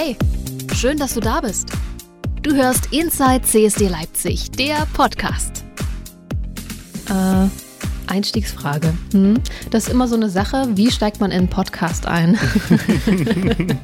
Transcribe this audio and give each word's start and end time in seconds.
Hey, 0.00 0.16
schön, 0.76 0.96
dass 0.96 1.14
du 1.14 1.20
da 1.20 1.40
bist. 1.40 1.70
Du 2.42 2.54
hörst 2.54 2.92
Inside 2.92 3.42
CSD 3.42 3.88
Leipzig, 3.88 4.48
der 4.52 4.86
Podcast. 4.94 5.64
Äh, 7.08 7.48
Einstiegsfrage. 8.08 8.94
Hm? 9.12 9.34
Das 9.70 9.86
ist 9.86 9.92
immer 9.92 10.08
so 10.08 10.16
eine 10.16 10.30
Sache, 10.30 10.68
wie 10.74 10.90
steigt 10.90 11.20
man 11.20 11.30
in 11.30 11.38
einen 11.38 11.48
Podcast 11.48 12.06
ein? 12.06 12.38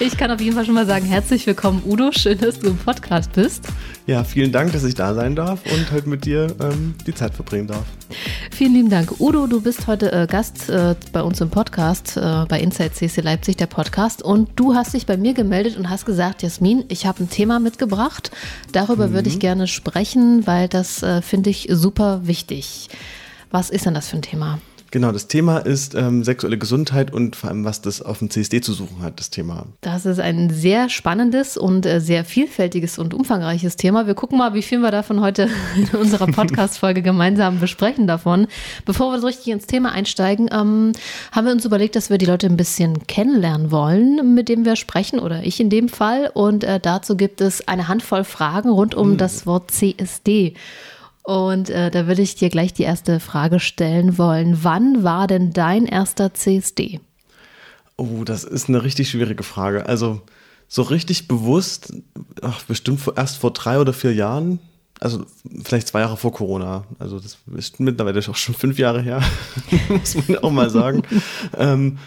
ich 0.00 0.16
kann 0.16 0.30
auf 0.30 0.40
jeden 0.40 0.54
Fall 0.54 0.64
schon 0.64 0.74
mal 0.74 0.86
sagen, 0.86 1.04
herzlich 1.06 1.46
willkommen 1.46 1.82
Udo, 1.84 2.10
schön, 2.12 2.38
dass 2.38 2.58
du 2.58 2.68
im 2.68 2.78
Podcast 2.78 3.32
bist. 3.32 3.66
Ja, 4.06 4.24
vielen 4.24 4.52
Dank, 4.52 4.72
dass 4.72 4.84
ich 4.84 4.94
da 4.94 5.14
sein 5.14 5.34
darf 5.34 5.60
und 5.72 5.90
heute 5.92 6.08
mit 6.08 6.24
dir 6.24 6.54
ähm, 6.60 6.94
die 7.06 7.14
Zeit 7.14 7.34
verbringen 7.34 7.66
darf. 7.66 7.84
Vielen 8.52 8.72
lieben 8.72 8.88
Dank. 8.88 9.20
Udo, 9.20 9.46
du 9.46 9.60
bist 9.60 9.86
heute 9.86 10.12
äh, 10.12 10.26
Gast 10.26 10.68
äh, 10.70 10.94
bei 11.12 11.22
uns 11.22 11.40
im 11.40 11.50
Podcast, 11.50 12.16
äh, 12.16 12.44
bei 12.48 12.60
Inside 12.60 12.92
CC 12.92 13.20
Leipzig, 13.20 13.56
der 13.56 13.66
Podcast. 13.66 14.22
Und 14.22 14.48
du 14.56 14.74
hast 14.74 14.94
dich 14.94 15.06
bei 15.06 15.16
mir 15.16 15.34
gemeldet 15.34 15.76
und 15.76 15.90
hast 15.90 16.06
gesagt, 16.06 16.42
Jasmin, 16.42 16.84
ich 16.88 17.04
habe 17.04 17.24
ein 17.24 17.30
Thema 17.30 17.58
mitgebracht. 17.58 18.30
Darüber 18.72 19.08
mhm. 19.08 19.12
würde 19.14 19.28
ich 19.28 19.40
gerne 19.40 19.66
sprechen, 19.66 20.46
weil 20.46 20.68
das 20.68 21.02
äh, 21.02 21.20
finde 21.20 21.50
ich 21.50 21.68
super 21.70 22.20
wichtig. 22.24 22.88
Was 23.56 23.70
ist 23.70 23.86
denn 23.86 23.94
das 23.94 24.08
für 24.08 24.16
ein 24.16 24.22
Thema? 24.22 24.58
Genau, 24.90 25.12
das 25.12 25.28
Thema 25.28 25.56
ist 25.56 25.94
ähm, 25.94 26.24
sexuelle 26.24 26.58
Gesundheit 26.58 27.10
und 27.10 27.36
vor 27.36 27.48
allem, 27.48 27.64
was 27.64 27.80
das 27.80 28.02
auf 28.02 28.18
dem 28.18 28.28
CSD 28.28 28.60
zu 28.60 28.74
suchen 28.74 29.00
hat, 29.00 29.18
das 29.18 29.30
Thema. 29.30 29.64
Das 29.80 30.04
ist 30.04 30.20
ein 30.20 30.50
sehr 30.50 30.90
spannendes 30.90 31.56
und 31.56 31.86
äh, 31.86 32.02
sehr 32.02 32.26
vielfältiges 32.26 32.98
und 32.98 33.14
umfangreiches 33.14 33.76
Thema. 33.76 34.06
Wir 34.06 34.12
gucken 34.12 34.36
mal, 34.36 34.52
wie 34.52 34.60
viel 34.60 34.80
wir 34.80 34.90
davon 34.90 35.22
heute 35.22 35.48
in 35.74 35.98
unserer 35.98 36.26
Podcast-Folge 36.26 37.00
gemeinsam 37.00 37.58
besprechen 37.58 38.06
davon. 38.06 38.46
Bevor 38.84 39.10
wir 39.10 39.20
so 39.20 39.26
richtig 39.26 39.48
ins 39.48 39.66
Thema 39.66 39.90
einsteigen, 39.90 40.50
ähm, 40.52 40.92
haben 41.32 41.46
wir 41.46 41.52
uns 41.52 41.64
überlegt, 41.64 41.96
dass 41.96 42.10
wir 42.10 42.18
die 42.18 42.26
Leute 42.26 42.46
ein 42.46 42.58
bisschen 42.58 43.06
kennenlernen 43.06 43.70
wollen, 43.70 44.34
mit 44.34 44.50
denen 44.50 44.66
wir 44.66 44.76
sprechen, 44.76 45.18
oder 45.18 45.44
ich 45.44 45.60
in 45.60 45.70
dem 45.70 45.88
Fall. 45.88 46.30
Und 46.34 46.62
äh, 46.62 46.78
dazu 46.78 47.16
gibt 47.16 47.40
es 47.40 47.66
eine 47.66 47.88
Handvoll 47.88 48.24
Fragen 48.24 48.68
rund 48.68 48.94
um 48.94 49.12
mhm. 49.12 49.16
das 49.16 49.46
Wort 49.46 49.70
CSD. 49.70 50.52
Und 51.26 51.70
äh, 51.70 51.90
da 51.90 52.06
würde 52.06 52.22
ich 52.22 52.36
dir 52.36 52.50
gleich 52.50 52.72
die 52.72 52.84
erste 52.84 53.18
Frage 53.18 53.58
stellen 53.58 54.16
wollen. 54.16 54.62
Wann 54.62 55.02
war 55.02 55.26
denn 55.26 55.52
dein 55.52 55.84
erster 55.84 56.32
CSD? 56.32 57.00
Oh, 57.96 58.22
das 58.24 58.44
ist 58.44 58.68
eine 58.68 58.84
richtig 58.84 59.10
schwierige 59.10 59.42
Frage. 59.42 59.86
Also 59.86 60.20
so 60.68 60.82
richtig 60.82 61.26
bewusst, 61.26 61.92
ach, 62.42 62.62
bestimmt 62.62 63.00
erst 63.16 63.38
vor 63.38 63.52
drei 63.52 63.80
oder 63.80 63.92
vier 63.92 64.14
Jahren. 64.14 64.60
Also 65.00 65.26
vielleicht 65.64 65.88
zwei 65.88 65.98
Jahre 65.98 66.16
vor 66.16 66.30
Corona. 66.30 66.84
Also 67.00 67.18
das 67.18 67.38
ist 67.56 67.80
mittlerweile 67.80 68.20
auch 68.20 68.36
schon 68.36 68.54
fünf 68.54 68.78
Jahre 68.78 69.02
her, 69.02 69.20
muss 69.88 70.14
man 70.28 70.38
auch 70.38 70.52
mal 70.52 70.70
sagen. 70.70 71.02
ähm, 71.58 71.98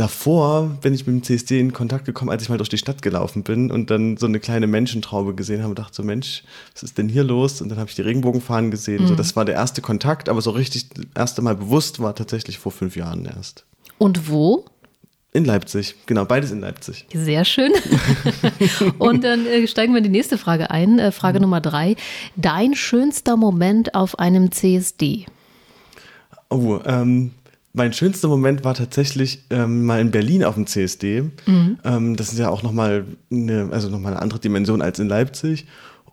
davor 0.00 0.78
bin 0.80 0.94
ich 0.94 1.06
mit 1.06 1.14
dem 1.14 1.22
CSD 1.22 1.60
in 1.60 1.74
Kontakt 1.74 2.06
gekommen, 2.06 2.30
als 2.30 2.42
ich 2.42 2.48
mal 2.48 2.56
durch 2.56 2.70
die 2.70 2.78
Stadt 2.78 3.02
gelaufen 3.02 3.42
bin 3.42 3.70
und 3.70 3.90
dann 3.90 4.16
so 4.16 4.26
eine 4.26 4.40
kleine 4.40 4.66
Menschentraube 4.66 5.34
gesehen 5.34 5.60
habe 5.60 5.70
und 5.70 5.78
dachte 5.78 5.96
so, 5.96 6.02
Mensch, 6.02 6.42
was 6.72 6.82
ist 6.82 6.96
denn 6.96 7.10
hier 7.10 7.22
los? 7.22 7.60
Und 7.60 7.68
dann 7.68 7.78
habe 7.78 7.90
ich 7.90 7.96
die 7.96 8.02
Regenbogenfahnen 8.02 8.70
gesehen. 8.70 9.04
Mhm. 9.04 9.08
So, 9.08 9.14
das 9.14 9.36
war 9.36 9.44
der 9.44 9.56
erste 9.56 9.82
Kontakt, 9.82 10.30
aber 10.30 10.40
so 10.40 10.52
richtig 10.52 10.88
das 10.88 11.04
erste 11.14 11.42
Mal 11.42 11.54
bewusst 11.54 12.00
war 12.00 12.14
tatsächlich 12.14 12.58
vor 12.58 12.72
fünf 12.72 12.96
Jahren 12.96 13.26
erst. 13.26 13.66
Und 13.98 14.30
wo? 14.30 14.64
In 15.32 15.44
Leipzig, 15.44 15.94
genau, 16.06 16.24
beides 16.24 16.50
in 16.50 16.60
Leipzig. 16.60 17.06
Sehr 17.12 17.44
schön. 17.44 17.70
und 18.98 19.22
dann 19.22 19.44
äh, 19.46 19.66
steigen 19.68 19.92
wir 19.92 19.98
in 19.98 20.04
die 20.04 20.10
nächste 20.10 20.38
Frage 20.38 20.70
ein. 20.70 20.98
Äh, 20.98 21.12
Frage 21.12 21.38
mhm. 21.38 21.42
Nummer 21.42 21.60
drei. 21.60 21.94
Dein 22.36 22.74
schönster 22.74 23.36
Moment 23.36 23.94
auf 23.94 24.18
einem 24.18 24.50
CSD? 24.50 25.26
Oh, 26.48 26.80
ähm, 26.86 27.32
mein 27.72 27.92
schönster 27.92 28.28
Moment 28.28 28.64
war 28.64 28.74
tatsächlich 28.74 29.44
ähm, 29.50 29.84
mal 29.84 30.00
in 30.00 30.10
Berlin 30.10 30.44
auf 30.44 30.54
dem 30.54 30.66
CSD. 30.66 31.22
Mhm. 31.46 31.78
Ähm, 31.84 32.16
das 32.16 32.32
ist 32.32 32.38
ja 32.38 32.48
auch 32.48 32.62
nochmal 32.62 33.04
eine, 33.30 33.68
also 33.70 33.88
noch 33.88 34.04
eine 34.04 34.20
andere 34.20 34.40
Dimension 34.40 34.82
als 34.82 34.98
in 34.98 35.08
Leipzig. 35.08 35.66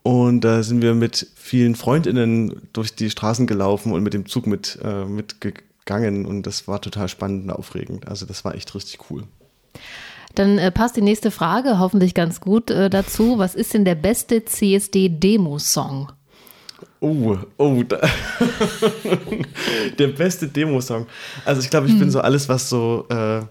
Und 0.03 0.41
da 0.41 0.63
sind 0.63 0.81
wir 0.81 0.93
mit 0.93 1.27
vielen 1.35 1.75
FreundInnen 1.75 2.61
durch 2.73 2.95
die 2.95 3.09
Straßen 3.09 3.47
gelaufen 3.47 3.91
und 3.91 4.03
mit 4.03 4.13
dem 4.13 4.25
Zug 4.25 4.47
mit, 4.47 4.79
äh, 4.83 5.05
mitgegangen. 5.05 6.25
Und 6.25 6.43
das 6.43 6.67
war 6.67 6.79
total 6.79 7.09
spannend 7.09 7.45
und 7.45 7.49
aufregend. 7.51 8.07
Also 8.07 8.25
das 8.25 8.45
war 8.45 8.55
echt 8.55 8.73
richtig 8.75 8.99
cool. 9.09 9.23
Dann 10.35 10.59
äh, 10.59 10.71
passt 10.71 10.95
die 10.95 11.01
nächste 11.01 11.31
Frage 11.31 11.79
hoffentlich 11.79 12.13
ganz 12.13 12.39
gut 12.39 12.69
äh, 12.69 12.89
dazu. 12.89 13.39
Was 13.39 13.55
ist 13.55 13.73
denn 13.73 13.83
der 13.83 13.95
beste 13.95 14.45
CSD-Demo-Song? 14.45 16.11
Oh, 16.99 17.37
oh, 17.57 17.83
der 19.99 20.07
beste 20.07 20.47
Demo-Song. 20.47 21.05
Also 21.45 21.61
ich 21.61 21.69
glaube, 21.69 21.87
ich 21.87 21.93
hm. 21.93 21.99
bin 21.99 22.11
so 22.11 22.21
alles, 22.21 22.49
was 22.49 22.69
so 22.69 23.05
äh, 23.09 23.41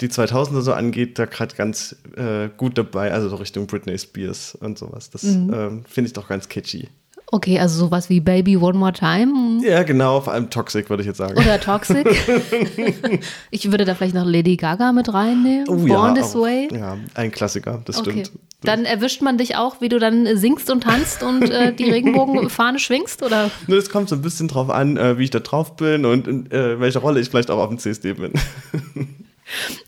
die 0.00 0.08
2000er 0.08 0.60
so 0.60 0.72
angeht, 0.72 1.18
da 1.18 1.24
gerade 1.24 1.54
ganz 1.54 1.96
äh, 2.16 2.48
gut 2.56 2.76
dabei. 2.76 3.12
Also 3.12 3.28
so 3.28 3.36
Richtung 3.36 3.66
Britney 3.66 3.98
Spears 3.98 4.54
und 4.56 4.78
sowas. 4.78 5.10
Das 5.10 5.22
mhm. 5.22 5.52
äh, 5.52 5.88
finde 5.88 6.08
ich 6.08 6.12
doch 6.12 6.28
ganz 6.28 6.48
catchy. 6.48 6.88
Okay, 7.36 7.58
also 7.58 7.78
sowas 7.78 8.08
wie 8.08 8.20
Baby 8.20 8.56
One 8.56 8.78
More 8.78 8.94
Time? 8.94 9.60
Ja, 9.62 9.82
genau, 9.82 10.22
vor 10.22 10.32
allem 10.32 10.48
Toxic, 10.48 10.88
würde 10.88 11.02
ich 11.02 11.06
jetzt 11.06 11.18
sagen. 11.18 11.36
Oder 11.36 11.60
Toxic. 11.60 12.06
ich 13.50 13.70
würde 13.70 13.84
da 13.84 13.94
vielleicht 13.94 14.14
noch 14.14 14.24
Lady 14.24 14.56
Gaga 14.56 14.92
mit 14.92 15.12
reinnehmen. 15.12 15.68
Oh, 15.68 15.76
Born 15.76 15.88
ja, 15.88 16.12
This 16.14 16.34
auch, 16.34 16.40
Way. 16.40 16.68
Ja, 16.72 16.96
ein 17.12 17.30
Klassiker, 17.30 17.82
das 17.84 17.98
okay. 17.98 18.24
stimmt. 18.24 18.32
Dann 18.62 18.86
erwischt 18.86 19.20
man 19.20 19.36
dich 19.36 19.54
auch, 19.54 19.82
wie 19.82 19.90
du 19.90 19.98
dann 19.98 20.34
singst 20.38 20.70
und 20.70 20.84
tanzt 20.84 21.22
und 21.22 21.50
äh, 21.50 21.74
die 21.74 21.84
Regenbogenfahne 21.90 22.78
schwingst, 22.78 23.22
oder? 23.22 23.50
Es 23.68 23.90
kommt 23.90 24.08
so 24.08 24.14
ein 24.16 24.22
bisschen 24.22 24.48
drauf 24.48 24.70
an, 24.70 24.96
äh, 24.96 25.18
wie 25.18 25.24
ich 25.24 25.30
da 25.30 25.40
drauf 25.40 25.76
bin 25.76 26.06
und 26.06 26.26
in 26.26 26.50
äh, 26.50 26.80
welcher 26.80 27.00
Rolle 27.00 27.20
ich 27.20 27.28
vielleicht 27.28 27.50
auch 27.50 27.58
auf 27.58 27.68
dem 27.68 27.78
CSD 27.78 28.14
bin. 28.14 28.32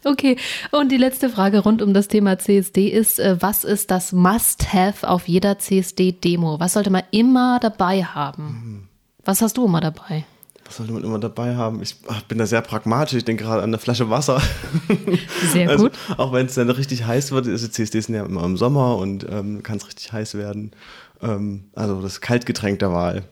Okay, 0.04 0.36
und 0.70 0.90
die 0.90 0.96
letzte 0.96 1.28
Frage 1.28 1.60
rund 1.60 1.82
um 1.82 1.92
das 1.92 2.08
Thema 2.08 2.38
CSD 2.38 2.88
ist, 2.88 3.18
äh, 3.18 3.36
was 3.40 3.64
ist 3.64 3.90
das 3.90 4.12
Must-Have 4.12 5.08
auf 5.08 5.28
jeder 5.28 5.58
CSD-Demo? 5.58 6.60
Was 6.60 6.74
sollte 6.74 6.90
man 6.90 7.02
immer 7.10 7.58
dabei 7.60 8.04
haben? 8.04 8.88
Was 9.24 9.42
hast 9.42 9.56
du 9.56 9.66
immer 9.66 9.80
dabei? 9.80 10.24
Was 10.64 10.76
sollte 10.76 10.92
man 10.92 11.02
immer 11.02 11.18
dabei 11.18 11.56
haben? 11.56 11.82
Ich 11.82 11.96
bin 12.28 12.38
da 12.38 12.46
sehr 12.46 12.60
pragmatisch. 12.60 13.14
Ich 13.14 13.24
denke 13.24 13.44
gerade 13.44 13.62
an 13.62 13.70
eine 13.70 13.78
Flasche 13.78 14.10
Wasser. 14.10 14.40
Sehr 15.52 15.70
also, 15.70 15.84
gut. 15.84 15.92
Auch 16.18 16.32
wenn 16.34 16.44
es 16.44 16.56
dann 16.56 16.68
richtig 16.68 17.06
heiß 17.06 17.32
wird. 17.32 17.46
Also 17.46 17.68
CSDs 17.68 18.06
sind 18.06 18.14
ja 18.14 18.26
immer 18.26 18.44
im 18.44 18.58
Sommer 18.58 18.98
und 18.98 19.26
ähm, 19.30 19.62
kann 19.62 19.78
es 19.78 19.86
richtig 19.86 20.12
heiß 20.12 20.34
werden. 20.34 20.72
Ähm, 21.22 21.64
also 21.74 22.02
das 22.02 22.20
Kaltgetränk 22.20 22.80
der 22.80 22.92
Wahl. 22.92 23.24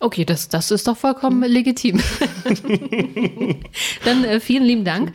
Okay, 0.00 0.24
das, 0.24 0.48
das 0.48 0.70
ist 0.70 0.86
doch 0.86 0.96
vollkommen 0.96 1.42
legitim. 1.42 2.00
Dann 4.04 4.24
äh, 4.24 4.38
vielen 4.38 4.64
lieben 4.64 4.84
Dank, 4.84 5.12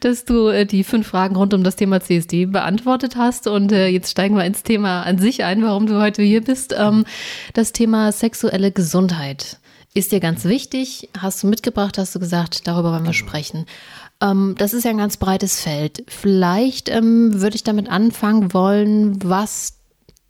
dass 0.00 0.24
du 0.24 0.48
äh, 0.48 0.66
die 0.66 0.82
fünf 0.82 1.06
Fragen 1.06 1.36
rund 1.36 1.54
um 1.54 1.62
das 1.62 1.76
Thema 1.76 2.00
CSD 2.00 2.46
beantwortet 2.46 3.14
hast. 3.16 3.46
Und 3.46 3.70
äh, 3.70 3.86
jetzt 3.88 4.10
steigen 4.10 4.36
wir 4.36 4.44
ins 4.44 4.64
Thema 4.64 5.02
an 5.02 5.18
sich 5.18 5.44
ein, 5.44 5.62
warum 5.62 5.86
du 5.86 6.00
heute 6.00 6.22
hier 6.22 6.42
bist. 6.42 6.74
Ähm, 6.76 7.04
das 7.52 7.70
Thema 7.70 8.10
sexuelle 8.10 8.72
Gesundheit 8.72 9.58
ist 9.94 10.10
dir 10.10 10.20
ganz 10.20 10.44
wichtig. 10.44 11.10
Hast 11.16 11.44
du 11.44 11.46
mitgebracht, 11.46 11.96
hast 11.98 12.14
du 12.16 12.18
gesagt, 12.18 12.66
darüber 12.66 12.90
wollen 12.90 13.04
wir 13.04 13.12
genau. 13.12 13.28
sprechen. 13.28 13.66
Ähm, 14.20 14.56
das 14.58 14.74
ist 14.74 14.84
ja 14.84 14.90
ein 14.90 14.98
ganz 14.98 15.16
breites 15.16 15.60
Feld. 15.60 16.02
Vielleicht 16.08 16.88
ähm, 16.88 17.40
würde 17.40 17.54
ich 17.54 17.62
damit 17.62 17.88
anfangen 17.88 18.52
wollen, 18.52 19.22
was 19.22 19.78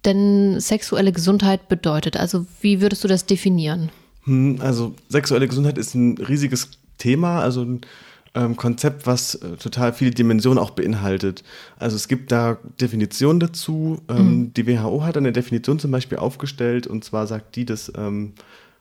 denn 0.05 0.61
sexuelle 0.61 1.13
Gesundheit 1.13 1.69
bedeutet? 1.69 2.17
Also 2.17 2.47
wie 2.61 2.81
würdest 2.81 3.05
du 3.05 3.09
das 3.09 3.27
definieren? 3.27 3.91
Hm, 4.25 4.59
also 4.61 4.95
sexuelle 5.09 5.49
Gesundheit 5.49 5.79
ist 5.79 5.95
ein 5.95 6.19
riesiges 6.19 6.71
Thema, 6.99 7.41
also 7.41 7.63
ein 7.63 7.81
ähm, 8.35 8.57
Konzept, 8.57 9.07
was 9.07 9.37
äh, 9.37 9.57
total 9.57 9.93
viele 9.93 10.11
Dimensionen 10.11 10.59
auch 10.59 10.71
beinhaltet. 10.71 11.45
Also 11.79 11.97
es 11.97 12.09
gibt 12.09 12.33
da 12.33 12.59
Definitionen 12.81 13.41
dazu. 13.41 14.01
Ähm, 14.09 14.39
mhm. 14.39 14.55
Die 14.55 14.67
WHO 14.67 15.05
hat 15.05 15.17
eine 15.17 15.33
Definition 15.33 15.79
zum 15.79 15.91
Beispiel 15.91 16.19
aufgestellt 16.19 16.87
und 16.87 17.05
zwar 17.05 17.27
sagt 17.27 17.57
die, 17.57 17.65
dass 17.65 17.93
ähm, 17.97 18.33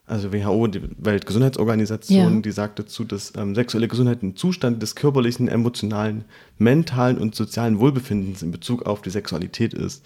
also 0.06 0.34
WHO, 0.34 0.68
die 0.68 0.82
Weltgesundheitsorganisation, 0.98 2.36
ja. 2.36 2.42
die 2.42 2.52
sagt 2.52 2.78
dazu, 2.78 3.06
dass 3.06 3.34
ähm, 3.38 3.56
sexuelle 3.56 3.88
Gesundheit 3.88 4.22
ein 4.22 4.36
Zustand 4.36 4.82
des 4.82 4.96
körperlichen, 4.96 5.48
emotionalen, 5.48 6.26
mentalen 6.58 7.18
und 7.18 7.36
sozialen 7.36 7.80
Wohlbefindens 7.80 8.42
in 8.42 8.52
Bezug 8.52 8.86
auf 8.86 9.02
die 9.02 9.12
Sexualität 9.12 9.74
ist. 9.74 10.06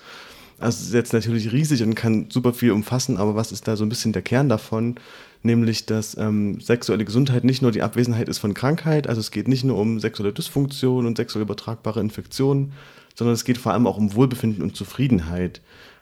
Also 0.59 0.77
es 0.81 0.87
ist 0.87 0.93
jetzt 0.93 1.13
natürlich 1.13 1.51
riesig 1.51 1.83
und 1.83 1.93
kann 1.93 2.27
super 2.31 2.53
viel 2.53 2.71
umfassen, 2.71 3.17
aber 3.17 3.35
was 3.35 3.51
ist 3.51 3.67
da 3.67 3.75
so 3.75 3.85
ein 3.85 3.89
bisschen 3.89 4.13
der 4.13 4.23
Kern 4.23 4.49
davon? 4.49 4.95
Nämlich, 5.43 5.85
dass 5.85 6.17
ähm, 6.17 6.59
sexuelle 6.59 7.05
Gesundheit 7.05 7.43
nicht 7.43 7.61
nur 7.61 7.71
die 7.71 7.83
Abwesenheit 7.83 8.27
ist 8.27 8.39
von 8.39 8.55
Krankheit, 8.55 9.07
also 9.07 9.21
es 9.21 9.29
geht 9.29 9.47
nicht 9.47 9.63
nur 9.63 9.77
um 9.77 9.99
sexuelle 9.99 10.33
Dysfunktion 10.33 11.05
und 11.05 11.17
sexuell 11.17 11.43
übertragbare 11.43 11.99
Infektionen, 11.99 12.73
sondern 13.13 13.35
es 13.35 13.45
geht 13.45 13.59
vor 13.59 13.73
allem 13.73 13.85
auch 13.85 13.97
um 13.97 14.15
Wohlbefinden 14.15 14.63
und 14.63 14.75
Zufriedenheit. 14.75 15.61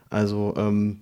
Also 0.09 0.53
ähm, 0.55 1.01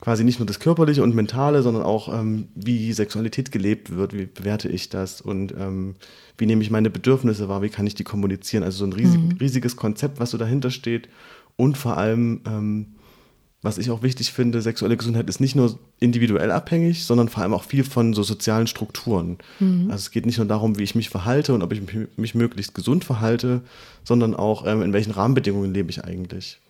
quasi 0.00 0.24
nicht 0.24 0.38
nur 0.38 0.46
das 0.46 0.58
Körperliche 0.58 1.02
und 1.02 1.14
Mentale, 1.14 1.62
sondern 1.62 1.82
auch, 1.82 2.12
ähm, 2.12 2.48
wie 2.54 2.92
Sexualität 2.92 3.52
gelebt 3.52 3.94
wird, 3.94 4.14
wie 4.14 4.26
bewerte 4.26 4.68
ich 4.68 4.88
das 4.88 5.20
und 5.20 5.54
ähm, 5.58 5.96
wie 6.38 6.46
nehme 6.46 6.62
ich 6.62 6.70
meine 6.70 6.90
Bedürfnisse 6.90 7.48
wahr, 7.48 7.62
wie 7.62 7.68
kann 7.68 7.86
ich 7.86 7.94
die 7.94 8.04
kommunizieren. 8.04 8.64
Also 8.64 8.78
so 8.78 8.84
ein 8.86 8.92
riesig, 8.94 9.20
mhm. 9.20 9.36
riesiges 9.38 9.76
Konzept, 9.76 10.18
was 10.18 10.30
so 10.30 10.38
dahinter 10.38 10.70
steht 10.70 11.08
und 11.56 11.76
vor 11.76 11.96
allem, 11.96 12.40
ähm, 12.46 12.86
was 13.62 13.78
ich 13.78 13.90
auch 13.90 14.02
wichtig 14.02 14.32
finde, 14.32 14.60
sexuelle 14.60 14.96
Gesundheit 14.96 15.28
ist 15.28 15.40
nicht 15.40 15.56
nur 15.56 15.78
individuell 15.98 16.50
abhängig, 16.50 17.04
sondern 17.04 17.30
vor 17.30 17.42
allem 17.42 17.54
auch 17.54 17.64
viel 17.64 17.82
von 17.82 18.12
so 18.12 18.22
sozialen 18.22 18.66
Strukturen. 18.66 19.38
Mhm. 19.58 19.90
Also 19.90 20.02
es 20.02 20.10
geht 20.10 20.26
nicht 20.26 20.36
nur 20.36 20.46
darum, 20.46 20.78
wie 20.78 20.82
ich 20.82 20.94
mich 20.94 21.08
verhalte 21.08 21.54
und 21.54 21.62
ob 21.62 21.72
ich 21.72 21.80
mich 22.16 22.34
möglichst 22.34 22.74
gesund 22.74 23.04
verhalte, 23.04 23.62
sondern 24.04 24.34
auch, 24.34 24.66
ähm, 24.66 24.82
in 24.82 24.92
welchen 24.92 25.12
Rahmenbedingungen 25.12 25.72
lebe 25.72 25.90
ich 25.90 26.04
eigentlich. 26.04 26.60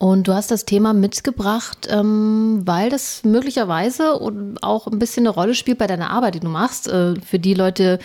Und 0.00 0.28
du 0.28 0.32
hast 0.32 0.50
das 0.50 0.64
Thema 0.64 0.94
mitgebracht, 0.94 1.86
ähm, 1.90 2.62
weil 2.64 2.88
das 2.88 3.22
möglicherweise 3.22 4.18
auch 4.62 4.86
ein 4.86 4.98
bisschen 4.98 5.26
eine 5.26 5.34
Rolle 5.34 5.54
spielt 5.54 5.76
bei 5.76 5.86
deiner 5.86 6.08
Arbeit, 6.08 6.36
die 6.36 6.40
du 6.40 6.48
machst. 6.48 6.88
Äh, 6.88 7.16
für 7.20 7.38
die 7.38 7.52
Leute, 7.52 7.98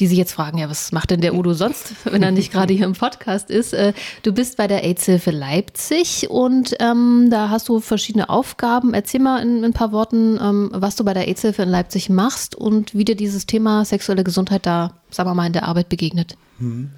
die 0.00 0.06
sich 0.06 0.16
jetzt 0.16 0.32
fragen, 0.32 0.56
ja, 0.56 0.70
was 0.70 0.92
macht 0.92 1.10
denn 1.10 1.20
der 1.20 1.34
Udo 1.34 1.52
sonst, 1.52 1.92
wenn 2.04 2.22
er 2.22 2.30
nicht 2.30 2.52
gerade 2.52 2.72
hier 2.72 2.86
im 2.86 2.94
Podcast 2.94 3.50
ist? 3.50 3.74
Äh, 3.74 3.92
du 4.22 4.32
bist 4.32 4.56
bei 4.56 4.66
der 4.66 4.82
AIDS-Hilfe 4.82 5.30
Leipzig 5.30 6.30
und 6.30 6.74
ähm, 6.80 7.28
da 7.30 7.50
hast 7.50 7.68
du 7.68 7.80
verschiedene 7.80 8.30
Aufgaben. 8.30 8.94
Erzähl 8.94 9.20
mal 9.20 9.42
in, 9.42 9.58
in 9.58 9.64
ein 9.66 9.74
paar 9.74 9.92
Worten, 9.92 10.38
ähm, 10.42 10.70
was 10.72 10.96
du 10.96 11.04
bei 11.04 11.12
der 11.12 11.28
AIDS-Hilfe 11.28 11.64
in 11.64 11.68
Leipzig 11.68 12.08
machst 12.08 12.54
und 12.54 12.94
wie 12.94 13.04
dir 13.04 13.14
dieses 13.14 13.44
Thema 13.44 13.84
sexuelle 13.84 14.24
Gesundheit 14.24 14.64
da, 14.64 14.94
sagen 15.10 15.28
wir 15.28 15.34
mal, 15.34 15.48
in 15.48 15.52
der 15.52 15.68
Arbeit 15.68 15.90
begegnet. 15.90 16.34
Hm. 16.60 16.88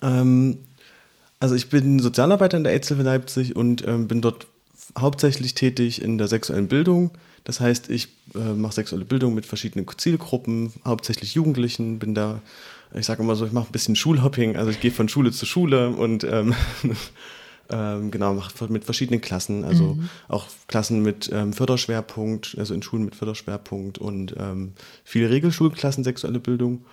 Ähm, 0.00 0.58
also 1.40 1.54
ich 1.54 1.68
bin 1.68 1.98
Sozialarbeiter 1.98 2.56
in 2.56 2.64
der 2.64 2.72
AIDS-Hilfe 2.72 3.02
Leipzig 3.02 3.56
und 3.56 3.86
ähm, 3.86 4.08
bin 4.08 4.20
dort 4.20 4.46
hauptsächlich 4.98 5.54
tätig 5.54 6.00
in 6.02 6.18
der 6.18 6.28
sexuellen 6.28 6.68
Bildung. 6.68 7.10
Das 7.44 7.60
heißt, 7.60 7.90
ich 7.90 8.08
äh, 8.34 8.54
mache 8.54 8.74
sexuelle 8.74 9.04
Bildung 9.04 9.34
mit 9.34 9.46
verschiedenen 9.46 9.86
Zielgruppen, 9.96 10.72
hauptsächlich 10.84 11.34
Jugendlichen, 11.34 11.98
bin 11.98 12.14
da, 12.14 12.40
ich 12.94 13.06
sage 13.06 13.22
immer 13.22 13.36
so, 13.36 13.46
ich 13.46 13.52
mache 13.52 13.68
ein 13.68 13.72
bisschen 13.72 13.96
Schulhopping, 13.96 14.56
also 14.56 14.70
ich 14.70 14.80
gehe 14.80 14.90
von 14.90 15.08
Schule 15.08 15.30
zu 15.30 15.46
Schule 15.46 15.90
und 15.90 16.24
ähm, 16.24 16.54
ähm, 17.70 18.10
genau, 18.10 18.34
mache 18.34 18.66
mit 18.68 18.84
verschiedenen 18.84 19.20
Klassen, 19.20 19.64
also 19.64 19.94
mhm. 19.94 20.08
auch 20.28 20.46
Klassen 20.66 21.02
mit 21.02 21.30
ähm, 21.32 21.52
Förderschwerpunkt, 21.52 22.56
also 22.58 22.74
in 22.74 22.82
Schulen 22.82 23.04
mit 23.04 23.14
Förderschwerpunkt 23.14 23.98
und 23.98 24.34
ähm, 24.38 24.72
viele 25.04 25.30
Regelschulklassen 25.30 26.02
sexuelle 26.02 26.40
Bildung 26.40 26.84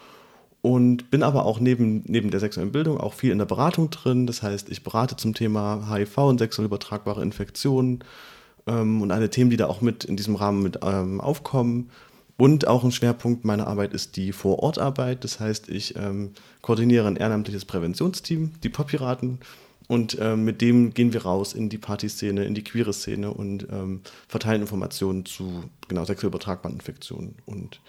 und 0.63 1.11
bin 1.11 1.23
aber 1.23 1.45
auch 1.45 1.59
neben, 1.59 2.03
neben 2.07 2.31
der 2.31 2.39
sexuellen 2.39 2.71
Bildung 2.71 2.97
auch 2.97 3.13
viel 3.13 3.33
in 3.33 3.37
der 3.37 3.45
Beratung 3.45 3.89
drin. 3.89 4.25
Das 4.25 4.41
heißt, 4.41 4.69
ich 4.69 4.81
berate 4.81 5.17
zum 5.17 5.33
Thema 5.33 5.89
HIV 5.93 6.17
und 6.19 6.37
sexuell 6.37 6.67
übertragbare 6.67 7.21
Infektionen 7.21 7.99
ähm, 8.65 9.01
und 9.01 9.11
alle 9.11 9.29
Themen, 9.29 9.49
die 9.49 9.57
da 9.57 9.67
auch 9.67 9.81
mit 9.81 10.05
in 10.05 10.15
diesem 10.15 10.37
Rahmen 10.37 10.63
mit 10.63 10.79
ähm, 10.81 11.19
aufkommen. 11.19 11.89
Und 12.37 12.65
auch 12.65 12.85
ein 12.85 12.93
Schwerpunkt 12.93 13.43
meiner 13.43 13.67
Arbeit 13.67 13.93
ist 13.93 14.15
die 14.15 14.31
Vorortarbeit. 14.31 15.25
Das 15.25 15.41
heißt, 15.41 15.67
ich 15.67 15.97
ähm, 15.97 16.31
koordiniere 16.61 17.09
ein 17.09 17.17
ehrenamtliches 17.17 17.65
Präventionsteam, 17.65 18.53
die 18.63 18.69
Pop-Piraten. 18.69 19.39
Und 19.89 20.17
ähm, 20.21 20.45
mit 20.45 20.61
dem 20.61 20.93
gehen 20.93 21.11
wir 21.11 21.23
raus 21.23 21.51
in 21.51 21.67
die 21.67 21.77
Partyszene, 21.77 22.45
in 22.45 22.55
die 22.55 22.63
queere 22.63 22.93
Szene 22.93 23.33
und 23.33 23.67
ähm, 23.69 23.99
verteilen 24.29 24.61
Informationen 24.61 25.25
zu 25.25 25.65
genau 25.89 26.05
sexuell 26.05 26.29
übertragbaren 26.29 26.77
Infektionen. 26.77 27.35
Und 27.45 27.81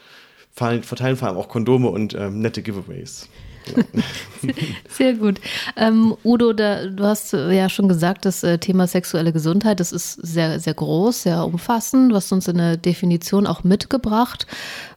verteilen 0.55 1.17
vor 1.17 1.29
allem 1.29 1.37
auch 1.37 1.49
Kondome 1.49 1.89
und 1.89 2.15
ähm, 2.15 2.41
nette 2.41 2.63
Giveaways. 2.63 3.29
Sehr 4.89 5.15
gut. 5.15 5.41
Ähm, 5.77 6.15
Udo, 6.25 6.53
da, 6.53 6.87
du 6.87 7.05
hast 7.05 7.33
ja 7.33 7.69
schon 7.69 7.89
gesagt, 7.89 8.25
das 8.25 8.43
äh, 8.43 8.59
Thema 8.59 8.87
sexuelle 8.87 9.33
Gesundheit, 9.33 9.81
das 9.81 9.93
ist 9.93 10.15
sehr, 10.15 10.61
sehr 10.61 10.75
groß, 10.75 11.23
sehr 11.23 11.45
umfassend. 11.45 12.13
Du 12.13 12.17
hast 12.17 12.31
uns 12.33 12.49
eine 12.49 12.77
Definition 12.79 13.47
auch 13.47 13.65
mitgebracht. 13.65 14.47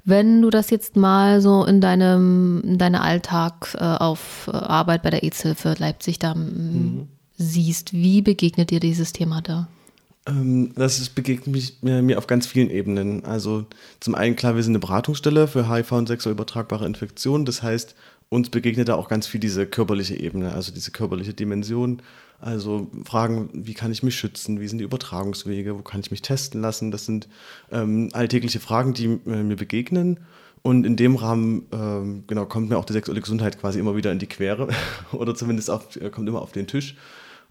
Wenn 0.03 0.41
du 0.41 0.49
das 0.49 0.69
jetzt 0.69 0.95
mal 0.95 1.41
so 1.41 1.65
in 1.65 1.81
deinem 1.81 2.61
in 2.63 2.77
deiner 2.77 3.03
Alltag 3.03 3.75
äh, 3.79 3.83
auf 3.83 4.49
äh, 4.51 4.55
Arbeit 4.55 5.03
bei 5.03 5.09
der 5.09 5.23
AIDS-Hilfe 5.23 5.75
Leipzig 5.77 6.19
da 6.19 6.35
mhm. 6.35 7.07
siehst, 7.37 7.93
wie 7.93 8.21
begegnet 8.21 8.69
dir 8.69 8.79
dieses 8.79 9.13
Thema 9.13 9.41
da? 9.41 9.67
Ähm, 10.27 10.73
das 10.75 11.09
begegnet 11.09 11.47
mich, 11.47 11.77
mir 11.81 12.17
auf 12.17 12.27
ganz 12.27 12.47
vielen 12.47 12.69
Ebenen. 12.69 13.23
Also 13.25 13.65
zum 13.99 14.15
einen 14.15 14.35
klar, 14.35 14.55
wir 14.55 14.63
sind 14.63 14.71
eine 14.71 14.79
Beratungsstelle 14.79 15.47
für 15.47 15.69
HIV 15.69 15.91
und 15.93 16.07
sexuell 16.07 16.33
übertragbare 16.33 16.85
Infektionen. 16.85 17.45
Das 17.45 17.63
heißt, 17.63 17.95
uns 18.29 18.49
begegnet 18.49 18.89
da 18.89 18.95
auch 18.95 19.07
ganz 19.07 19.25
viel 19.25 19.39
diese 19.39 19.65
körperliche 19.65 20.15
Ebene, 20.19 20.51
also 20.53 20.73
diese 20.73 20.91
körperliche 20.91 21.33
Dimension. 21.33 22.01
Also 22.39 22.91
Fragen, 23.05 23.49
wie 23.53 23.73
kann 23.73 23.91
ich 23.91 24.03
mich 24.03 24.15
schützen, 24.15 24.59
wie 24.59 24.67
sind 24.67 24.77
die 24.77 24.83
Übertragungswege, 24.83 25.77
wo 25.77 25.81
kann 25.81 26.01
ich 26.01 26.11
mich 26.11 26.21
testen 26.21 26.61
lassen. 26.61 26.91
Das 26.91 27.05
sind 27.05 27.27
ähm, 27.71 28.09
alltägliche 28.13 28.59
Fragen, 28.59 28.93
die 28.93 29.05
äh, 29.05 29.43
mir 29.43 29.55
begegnen. 29.55 30.19
Und 30.61 30.85
in 30.85 30.97
dem 30.97 31.15
Rahmen 31.15 31.65
ähm, 31.71 32.23
genau, 32.27 32.45
kommt 32.45 32.69
mir 32.69 32.77
auch 32.77 32.85
die 32.85 32.93
sexuelle 32.93 33.21
Gesundheit 33.21 33.59
quasi 33.59 33.79
immer 33.79 33.95
wieder 33.95 34.11
in 34.11 34.19
die 34.19 34.27
Quere 34.27 34.67
oder 35.13 35.33
zumindest 35.33 35.69
auf, 35.69 35.95
äh, 35.95 36.09
kommt 36.09 36.27
immer 36.27 36.41
auf 36.41 36.51
den 36.51 36.67
Tisch. 36.67 36.95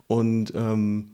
Und 0.07 0.53
ähm, 0.55 1.09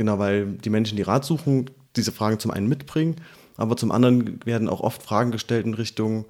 Genau, 0.00 0.18
weil 0.18 0.46
die 0.46 0.70
Menschen, 0.70 0.96
die 0.96 1.02
Rat 1.02 1.26
suchen, 1.26 1.68
diese 1.94 2.10
Fragen 2.10 2.38
zum 2.38 2.50
einen 2.50 2.70
mitbringen, 2.70 3.16
aber 3.58 3.76
zum 3.76 3.92
anderen 3.92 4.40
werden 4.46 4.66
auch 4.70 4.80
oft 4.80 5.02
Fragen 5.02 5.30
gestellt 5.30 5.66
in 5.66 5.74
Richtung, 5.74 6.24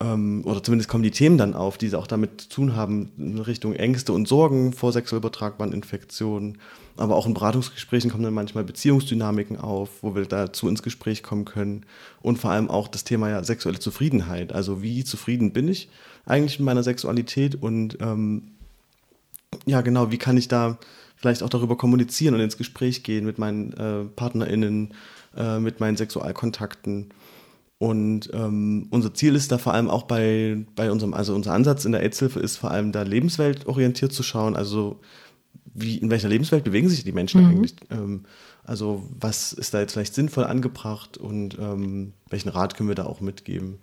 ähm, 0.00 0.40
oder 0.46 0.62
zumindest 0.62 0.88
kommen 0.88 1.02
die 1.02 1.10
Themen 1.10 1.36
dann 1.36 1.52
auf, 1.52 1.76
die 1.76 1.94
auch 1.94 2.06
damit 2.06 2.40
zu 2.40 2.48
tun 2.48 2.76
haben, 2.76 3.12
in 3.18 3.38
Richtung 3.40 3.74
Ängste 3.74 4.14
und 4.14 4.26
Sorgen 4.26 4.72
vor 4.72 4.90
sexuell 4.90 5.18
übertragbaren 5.18 5.74
Infektionen. 5.74 6.56
Aber 6.96 7.14
auch 7.14 7.26
in 7.26 7.34
Beratungsgesprächen 7.34 8.10
kommen 8.10 8.24
dann 8.24 8.32
manchmal 8.32 8.64
Beziehungsdynamiken 8.64 9.58
auf, 9.58 9.90
wo 10.00 10.14
wir 10.14 10.24
dazu 10.24 10.66
ins 10.66 10.82
Gespräch 10.82 11.22
kommen 11.22 11.44
können. 11.44 11.84
Und 12.22 12.38
vor 12.38 12.52
allem 12.52 12.70
auch 12.70 12.88
das 12.88 13.04
Thema 13.04 13.28
ja 13.28 13.44
sexuelle 13.44 13.80
Zufriedenheit. 13.80 14.54
Also 14.54 14.80
wie 14.80 15.04
zufrieden 15.04 15.52
bin 15.52 15.68
ich 15.68 15.90
eigentlich 16.24 16.58
mit 16.58 16.64
meiner 16.64 16.82
Sexualität 16.82 17.54
und 17.54 17.98
ähm, 18.00 18.52
ja, 19.66 19.82
genau, 19.82 20.10
wie 20.10 20.16
kann 20.16 20.38
ich 20.38 20.48
da 20.48 20.78
vielleicht 21.24 21.42
auch 21.42 21.48
darüber 21.48 21.78
kommunizieren 21.78 22.34
und 22.34 22.42
ins 22.42 22.58
Gespräch 22.58 23.02
gehen 23.02 23.24
mit 23.24 23.38
meinen 23.38 23.72
äh, 23.72 24.04
PartnerInnen, 24.04 24.92
äh, 25.34 25.58
mit 25.58 25.80
meinen 25.80 25.96
Sexualkontakten. 25.96 27.08
Und 27.78 28.28
ähm, 28.34 28.88
unser 28.90 29.14
Ziel 29.14 29.34
ist 29.34 29.50
da 29.50 29.56
vor 29.56 29.72
allem 29.72 29.88
auch 29.88 30.02
bei, 30.02 30.66
bei 30.76 30.92
unserem, 30.92 31.14
also 31.14 31.34
unser 31.34 31.54
Ansatz 31.54 31.86
in 31.86 31.92
der 31.92 32.02
AIDS-Hilfe 32.02 32.40
ist 32.40 32.58
vor 32.58 32.70
allem 32.70 32.92
da 32.92 33.02
lebensweltorientiert 33.02 34.12
zu 34.12 34.22
schauen, 34.22 34.54
also 34.54 35.00
wie, 35.72 35.96
in 35.96 36.10
welcher 36.10 36.28
Lebenswelt 36.28 36.62
bewegen 36.62 36.90
sich 36.90 37.04
die 37.04 37.12
Menschen 37.12 37.42
mhm. 37.42 37.50
eigentlich? 37.50 37.74
Ähm, 37.90 38.24
also 38.64 39.08
was 39.18 39.54
ist 39.54 39.72
da 39.72 39.80
jetzt 39.80 39.94
vielleicht 39.94 40.14
sinnvoll 40.14 40.44
angebracht 40.44 41.16
und 41.16 41.58
ähm, 41.58 42.12
welchen 42.28 42.50
Rat 42.50 42.76
können 42.76 42.90
wir 42.90 42.96
da 42.96 43.06
auch 43.06 43.22
mitgeben? 43.22 43.78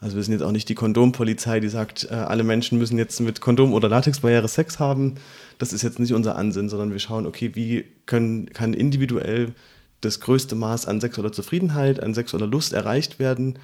Also 0.00 0.16
wir 0.16 0.22
sind 0.22 0.32
jetzt 0.32 0.42
auch 0.42 0.52
nicht 0.52 0.68
die 0.68 0.74
Kondompolizei, 0.74 1.60
die 1.60 1.68
sagt, 1.68 2.08
äh, 2.10 2.14
alle 2.14 2.44
Menschen 2.44 2.78
müssen 2.78 2.98
jetzt 2.98 3.20
mit 3.20 3.40
Kondom 3.40 3.72
oder 3.72 3.88
Latexbarriere 3.88 4.48
Sex 4.48 4.78
haben. 4.78 5.14
Das 5.58 5.72
ist 5.72 5.82
jetzt 5.82 5.98
nicht 5.98 6.12
unser 6.12 6.36
Ansinn, 6.36 6.68
sondern 6.68 6.92
wir 6.92 6.98
schauen, 6.98 7.26
okay, 7.26 7.52
wie 7.54 7.84
können, 8.04 8.52
kann 8.52 8.74
individuell 8.74 9.54
das 10.02 10.20
größte 10.20 10.54
Maß 10.54 10.86
an 10.86 11.00
sexueller 11.00 11.32
Zufriedenheit, 11.32 12.02
an 12.02 12.14
sexueller 12.14 12.46
Lust 12.46 12.74
erreicht 12.74 13.18
werden, 13.18 13.58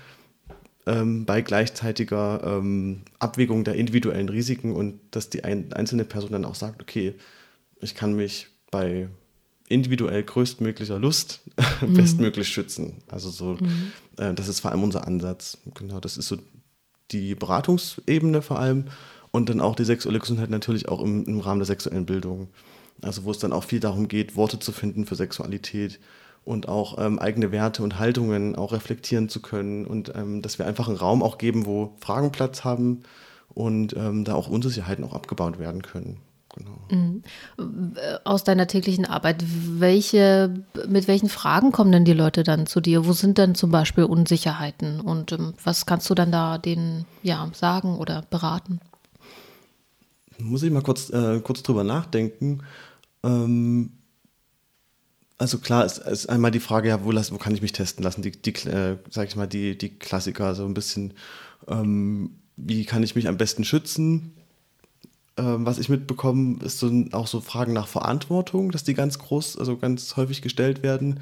ähm, 0.87 1.27
bei 1.27 1.43
gleichzeitiger 1.43 2.41
ähm, 2.45 3.03
Abwägung 3.19 3.65
der 3.65 3.75
individuellen 3.75 4.29
Risiken 4.29 4.75
und 4.75 4.99
dass 5.11 5.29
die 5.29 5.45
ein, 5.45 5.73
einzelne 5.73 6.05
Person 6.05 6.33
dann 6.33 6.45
auch 6.45 6.55
sagt, 6.55 6.83
okay, 6.83 7.15
ich 7.81 7.95
kann 7.95 8.15
mich 8.15 8.49
bei 8.71 9.09
individuell 9.73 10.23
größtmöglicher 10.23 10.99
Lust 10.99 11.41
mhm. 11.81 11.95
bestmöglich 11.95 12.49
schützen. 12.49 12.99
Also 13.09 13.31
so, 13.31 13.57
mhm. 13.61 13.93
äh, 14.19 14.35
das 14.35 14.49
ist 14.49 14.61
vor 14.61 14.71
allem 14.71 14.83
unser 14.83 15.07
Ansatz. 15.07 15.59
Genau, 15.75 16.01
das 16.01 16.17
ist 16.17 16.29
so 16.29 16.37
die 17.11 17.35
Beratungsebene 17.35 18.43
vor 18.43 18.59
allem 18.59 18.87
und 19.31 19.49
dann 19.49 19.61
auch 19.61 19.75
die 19.75 19.85
sexuelle 19.85 20.19
Gesundheit 20.19 20.51
natürlich 20.51 20.89
auch 20.89 21.01
im, 21.03 21.25
im 21.25 21.41
Rahmen 21.41 21.61
der 21.61 21.67
sexuellen 21.67 22.07
Bildung. 22.07 22.49
Also 23.01 23.25
wo 23.25 23.31
es 23.31 23.39
dann 23.39 23.53
auch 23.53 23.65
viel 23.65 23.81
darum 23.81 24.09
geht, 24.09 24.37
Worte 24.37 24.59
zu 24.59 24.73
finden 24.73 25.07
für 25.07 25.17
Sexualität 25.17 25.99
und 26.45 26.69
auch 26.69 26.99
ähm, 26.99 27.19
eigene 27.19 27.53
Werte 27.53 27.83
und 27.83 27.99
Haltungen 27.99 28.57
auch 28.57 28.73
reflektieren 28.73 29.29
zu 29.29 29.41
können 29.41 29.87
und 29.87 30.13
ähm, 30.15 30.43
dass 30.43 30.59
wir 30.59 30.67
einfach 30.67 30.89
einen 30.89 30.97
Raum 30.97 31.23
auch 31.23 31.39
geben, 31.39 31.67
wo 31.67 31.97
Fragen 32.01 32.33
Platz 32.33 32.65
haben 32.65 33.03
und 33.49 33.97
ähm, 33.97 34.25
da 34.25 34.35
auch 34.35 34.49
Unsicherheiten 34.49 35.05
auch 35.05 35.15
abgebaut 35.15 35.59
werden 35.59 35.83
können. 35.83 36.19
Genau. 36.55 36.79
Mhm. 36.91 37.23
Aus 38.25 38.45
deiner 38.45 38.67
täglichen 38.67 39.07
Arbeit, 39.07 39.45
welche, 39.47 40.53
mit 40.87 41.09
welchen 41.09 41.29
Fragen 41.29 41.73
kommen 41.73 41.93
denn 41.93 42.05
die 42.05 42.13
Leute 42.13 42.43
dann 42.43 42.67
zu 42.67 42.81
dir? 42.81 43.07
Wo 43.07 43.13
sind 43.13 43.39
denn 43.39 43.55
zum 43.55 43.71
Beispiel 43.71 44.05
Unsicherheiten? 44.05 45.01
Und 45.01 45.33
ähm, 45.33 45.55
was 45.65 45.87
kannst 45.87 46.11
du 46.11 46.15
dann 46.15 46.31
da 46.31 46.59
denen 46.59 47.07
ja, 47.23 47.51
sagen 47.55 47.97
oder 47.97 48.23
beraten? 48.29 48.81
Muss 50.39 50.63
ich 50.63 50.71
mal 50.71 50.83
kurz, 50.83 51.11
äh, 51.11 51.41
kurz 51.41 51.63
drüber 51.63 51.85
nachdenken. 51.85 52.63
Ähm, 53.23 53.93
also 55.39 55.59
klar 55.59 55.85
ist, 55.85 55.99
ist, 55.99 56.29
einmal 56.29 56.51
die 56.51 56.61
Frage, 56.61 56.89
ja, 56.89 57.05
wo, 57.05 57.11
lass, 57.11 57.33
wo 57.33 57.39
kann 57.39 57.55
ich 57.55 57.63
mich 57.63 57.73
testen 57.73 58.05
lassen? 58.05 58.23
Die, 58.23 58.33
die 58.33 58.55
äh, 58.69 58.99
sag 59.11 59.29
ich 59.29 59.37
mal, 59.37 59.47
die, 59.47 59.77
die 59.79 59.99
Klassiker, 59.99 60.55
so 60.55 60.65
ein 60.65 60.75
bisschen, 60.75 61.15
ähm, 61.67 62.39
wie 62.57 62.85
kann 62.85 63.03
ich 63.03 63.15
mich 63.15 63.27
am 63.27 63.39
besten 63.39 63.65
schützen? 63.65 64.35
Ähm, 65.37 65.65
was 65.65 65.79
ich 65.79 65.89
mitbekomme, 65.89 66.63
ist 66.63 66.79
so, 66.79 66.91
auch 67.13 67.27
so 67.27 67.41
Fragen 67.41 67.73
nach 67.73 67.89
Verantwortung, 67.89 68.71
dass 68.71 68.85
die 68.85 68.95
ganz 68.95 69.19
groß, 69.19 69.59
also 69.59 69.77
ganz 69.79 70.17
häufig 70.17 70.43
gestellt 70.43 70.83
werden. 70.83 71.21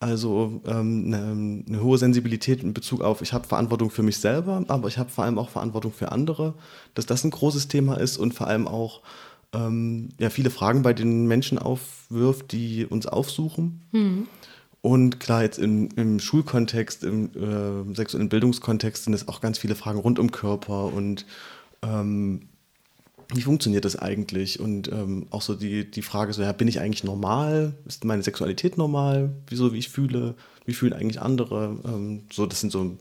Also 0.00 0.60
ähm, 0.64 1.06
eine, 1.06 1.64
eine, 1.66 1.82
hohe 1.82 1.98
Sensibilität 1.98 2.62
in 2.62 2.72
Bezug 2.72 3.00
auf, 3.00 3.20
ich 3.20 3.32
habe 3.32 3.48
Verantwortung 3.48 3.90
für 3.90 4.04
mich 4.04 4.18
selber, 4.18 4.64
aber 4.68 4.86
ich 4.86 4.96
habe 4.96 5.10
vor 5.10 5.24
allem 5.24 5.38
auch 5.38 5.48
Verantwortung 5.48 5.92
für 5.92 6.12
andere, 6.12 6.54
dass 6.94 7.06
das 7.06 7.24
ein 7.24 7.30
großes 7.30 7.66
Thema 7.66 7.96
ist 7.96 8.16
und 8.16 8.32
vor 8.32 8.46
allem 8.46 8.68
auch 8.68 9.02
ähm, 9.52 10.10
ja 10.20 10.30
viele 10.30 10.50
Fragen 10.50 10.82
bei 10.82 10.92
den 10.92 11.26
Menschen 11.26 11.58
aufwirft, 11.58 12.52
die 12.52 12.86
uns 12.86 13.06
aufsuchen. 13.06 13.82
Mhm. 13.90 14.28
Und 14.82 15.18
klar, 15.18 15.42
jetzt 15.42 15.58
im, 15.58 15.88
im 15.96 16.20
Schulkontext, 16.20 17.02
im 17.02 17.30
äh, 17.34 17.94
sexuellen 17.96 18.28
Bildungskontext 18.28 19.02
sind 19.02 19.14
es 19.14 19.26
auch 19.26 19.40
ganz 19.40 19.58
viele 19.58 19.74
Fragen 19.74 19.98
rund 19.98 20.20
um 20.20 20.30
Körper 20.30 20.92
und 20.92 21.26
ähm, 21.82 22.42
wie 23.34 23.42
funktioniert 23.42 23.84
das 23.84 23.96
eigentlich? 23.96 24.58
Und 24.58 24.88
ähm, 24.88 25.26
auch 25.30 25.42
so 25.42 25.54
die, 25.54 25.90
die 25.90 26.02
Frage 26.02 26.32
so, 26.32 26.42
ja, 26.42 26.52
bin 26.52 26.68
ich 26.68 26.80
eigentlich 26.80 27.04
normal? 27.04 27.74
Ist 27.86 28.04
meine 28.04 28.22
Sexualität 28.22 28.78
normal? 28.78 29.30
Wieso, 29.48 29.72
wie 29.72 29.78
ich 29.78 29.90
fühle? 29.90 30.34
Wie 30.64 30.72
fühlen 30.72 30.94
eigentlich 30.94 31.20
andere? 31.20 31.76
Ähm, 31.84 32.22
so, 32.32 32.46
das 32.46 32.60
sind 32.60 32.72
so 32.72 32.96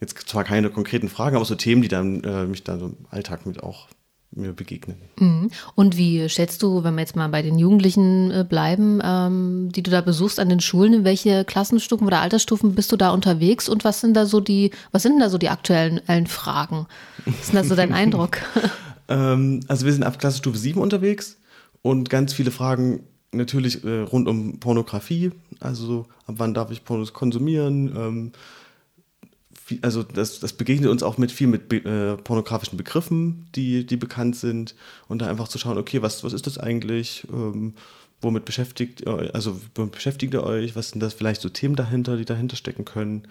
jetzt 0.00 0.28
zwar 0.28 0.44
keine 0.44 0.70
konkreten 0.70 1.08
Fragen, 1.08 1.36
aber 1.36 1.44
so 1.44 1.54
Themen, 1.56 1.82
die 1.82 1.88
dann 1.88 2.22
äh, 2.22 2.46
mich 2.46 2.62
dann 2.62 2.78
so 2.78 2.86
im 2.86 2.96
Alltag 3.10 3.46
mit 3.46 3.62
auch 3.62 3.88
mir 4.36 4.52
begegnen. 4.52 4.96
Mhm. 5.18 5.50
Und 5.74 5.96
wie 5.96 6.28
schätzt 6.28 6.62
du, 6.62 6.82
wenn 6.84 6.94
wir 6.94 7.02
jetzt 7.02 7.16
mal 7.16 7.28
bei 7.28 7.42
den 7.42 7.58
Jugendlichen 7.58 8.30
äh, 8.30 8.44
bleiben, 8.48 9.00
ähm, 9.02 9.70
die 9.72 9.82
du 9.82 9.90
da 9.90 10.00
besuchst 10.00 10.40
an 10.40 10.48
den 10.48 10.60
Schulen, 10.60 10.92
in 10.92 11.04
welche 11.04 11.44
Klassenstufen 11.44 12.06
oder 12.06 12.20
Altersstufen 12.20 12.74
bist 12.74 12.90
du 12.92 12.96
da 12.96 13.10
unterwegs 13.10 13.68
und 13.68 13.84
was 13.84 14.00
sind 14.00 14.14
da 14.16 14.26
so 14.26 14.40
die, 14.40 14.70
was 14.92 15.02
sind 15.02 15.20
da 15.20 15.30
so 15.30 15.38
die 15.38 15.50
aktuellen 15.50 16.26
Fragen? 16.26 16.86
Was 17.24 17.34
ist 17.34 17.48
denn 17.52 17.62
da 17.62 17.64
so 17.64 17.76
dein 17.76 17.92
Eindruck? 17.92 18.38
ähm, 19.08 19.60
also 19.68 19.86
wir 19.86 19.92
sind 19.92 20.02
ab 20.02 20.18
Klassenstufe 20.18 20.58
7 20.58 20.80
unterwegs 20.80 21.38
und 21.82 22.10
ganz 22.10 22.32
viele 22.32 22.50
Fragen 22.50 23.04
natürlich 23.32 23.84
äh, 23.84 24.00
rund 24.00 24.28
um 24.28 24.60
Pornografie, 24.60 25.32
also 25.60 26.06
ab 26.26 26.36
wann 26.38 26.54
darf 26.54 26.70
ich 26.70 26.84
Pornos 26.84 27.12
konsumieren, 27.12 27.94
ähm, 27.96 28.32
also 29.82 30.02
das, 30.02 30.40
das 30.40 30.52
begegnet 30.52 30.90
uns 30.90 31.02
auch 31.02 31.18
mit 31.18 31.32
viel 31.32 31.46
mit 31.46 31.72
äh, 31.72 32.16
pornografischen 32.16 32.76
Begriffen, 32.76 33.46
die, 33.54 33.86
die 33.86 33.96
bekannt 33.96 34.36
sind. 34.36 34.74
Und 35.08 35.22
da 35.22 35.26
einfach 35.26 35.48
zu 35.48 35.58
schauen, 35.58 35.78
okay, 35.78 36.02
was, 36.02 36.22
was 36.24 36.32
ist 36.32 36.46
das 36.46 36.58
eigentlich? 36.58 37.26
Ähm, 37.32 37.74
womit 38.20 38.44
beschäftigt 38.44 39.02
ihr, 39.02 39.34
also 39.34 39.60
womit 39.74 39.92
beschäftigt 39.92 40.34
ihr 40.34 40.42
euch? 40.42 40.76
Was 40.76 40.90
sind 40.90 41.00
das 41.00 41.14
vielleicht 41.14 41.40
so 41.40 41.48
Themen 41.48 41.76
dahinter, 41.76 42.16
die 42.16 42.24
dahinter 42.24 42.56
stecken 42.56 42.84
können? 42.84 43.26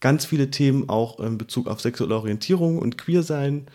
Ganz 0.00 0.24
viele 0.24 0.50
Themen 0.50 0.88
auch 0.88 1.20
in 1.20 1.38
Bezug 1.38 1.66
auf 1.66 1.80
sexuelle 1.80 2.16
Orientierung 2.16 2.78
und 2.78 2.98
Queersein. 2.98 3.66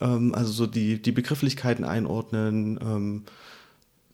Ähm, 0.00 0.34
also 0.34 0.52
so 0.52 0.66
die, 0.66 1.00
die 1.00 1.12
Begrifflichkeiten 1.12 1.84
einordnen. 1.84 2.78
Ähm, 2.82 3.22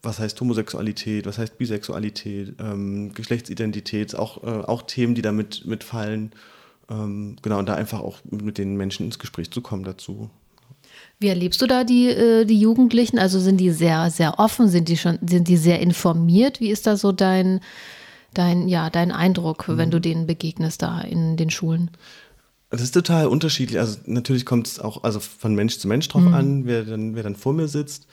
was 0.07 0.21
heißt 0.21 0.41
Homosexualität, 0.41 1.27
was 1.27 1.37
heißt 1.37 1.59
Bisexualität, 1.59 2.55
ähm, 2.61 3.13
Geschlechtsidentität, 3.13 4.15
auch, 4.15 4.43
äh, 4.45 4.65
auch 4.65 4.83
Themen, 4.83 5.15
die 5.15 5.23
damit 5.23 5.67
mitfallen. 5.67 6.33
Ähm, 6.89 7.37
genau, 7.43 7.59
und 7.59 7.69
da 7.69 7.75
einfach 7.75 8.01
auch 8.01 8.19
mit 8.31 8.59
den 8.59 8.77
Menschen 8.77 9.07
ins 9.07 9.19
Gespräch 9.19 9.51
zu 9.51 9.61
kommen 9.61 9.85
dazu. 9.85 10.31
Wie 11.19 11.29
erlebst 11.29 11.61
du 11.61 11.67
da 11.67 11.85
die, 11.85 12.09
äh, 12.09 12.45
die 12.45 12.61
Jugendlichen? 12.61 13.19
Also 13.19 13.41
sind 13.41 13.59
die 13.59 13.71
sehr, 13.71 14.11
sehr 14.11 14.39
offen? 14.39 14.69
Sind 14.69 14.89
die 14.89 14.97
schon, 14.97 15.19
sind 15.27 15.49
die 15.49 15.57
sehr 15.57 15.81
informiert? 15.81 16.61
Wie 16.61 16.71
ist 16.71 16.87
da 16.87 16.97
so 16.97 17.11
dein, 17.13 17.61
dein, 18.33 18.69
ja, 18.69 18.91
dein 18.91 19.13
Eindruck, 19.13 19.69
mhm. 19.69 19.79
wenn 19.79 19.91
du 19.91 20.01
denen 20.01 20.27
begegnest 20.27 20.83
da 20.83 21.01
in 21.01 21.37
den 21.37 21.51
Schulen? 21.51 21.91
Das 22.77 22.85
ist 22.85 22.93
total 22.93 23.27
unterschiedlich. 23.27 23.79
Also 23.79 23.99
natürlich 24.05 24.45
kommt 24.45 24.67
es 24.67 24.81
auch 24.81 25.03
also 25.03 25.19
von 25.21 25.55
Mensch 25.55 25.79
zu 25.79 25.89
Mensch 25.89 26.09
drauf 26.09 26.23
mhm. 26.23 26.35
an, 26.35 26.67
wer 26.67 26.85
dann, 26.85 27.15
wer 27.15 27.23
dann 27.23 27.37
vor 27.37 27.55
mir 27.55 27.69
sitzt. 27.69 28.07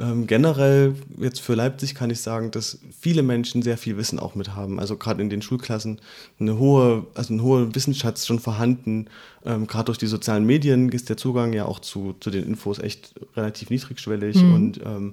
Ähm, 0.00 0.26
generell 0.26 0.94
jetzt 1.18 1.40
für 1.40 1.54
Leipzig 1.54 1.94
kann 1.94 2.10
ich 2.10 2.20
sagen, 2.20 2.50
dass 2.50 2.78
viele 2.98 3.22
Menschen 3.22 3.62
sehr 3.62 3.78
viel 3.78 3.96
Wissen 3.96 4.18
auch 4.18 4.34
mit 4.34 4.54
haben. 4.54 4.80
Also 4.80 4.96
gerade 4.96 5.22
in 5.22 5.30
den 5.30 5.42
Schulklassen 5.42 6.00
eine 6.40 6.58
hohe, 6.58 7.06
also 7.14 7.32
ein 7.32 7.42
hoher 7.42 7.74
Wissensschatz 7.74 8.26
schon 8.26 8.40
vorhanden. 8.40 9.06
Ähm, 9.44 9.66
gerade 9.66 9.86
durch 9.86 9.98
die 9.98 10.06
sozialen 10.06 10.44
Medien 10.44 10.88
ist 10.90 11.08
der 11.08 11.16
Zugang 11.16 11.52
ja 11.52 11.64
auch 11.64 11.78
zu, 11.78 12.14
zu 12.20 12.30
den 12.30 12.44
Infos 12.44 12.78
echt 12.78 13.14
relativ 13.36 13.70
niedrigschwellig 13.70 14.36
mhm. 14.36 14.54
und 14.54 14.80
ähm, 14.84 15.10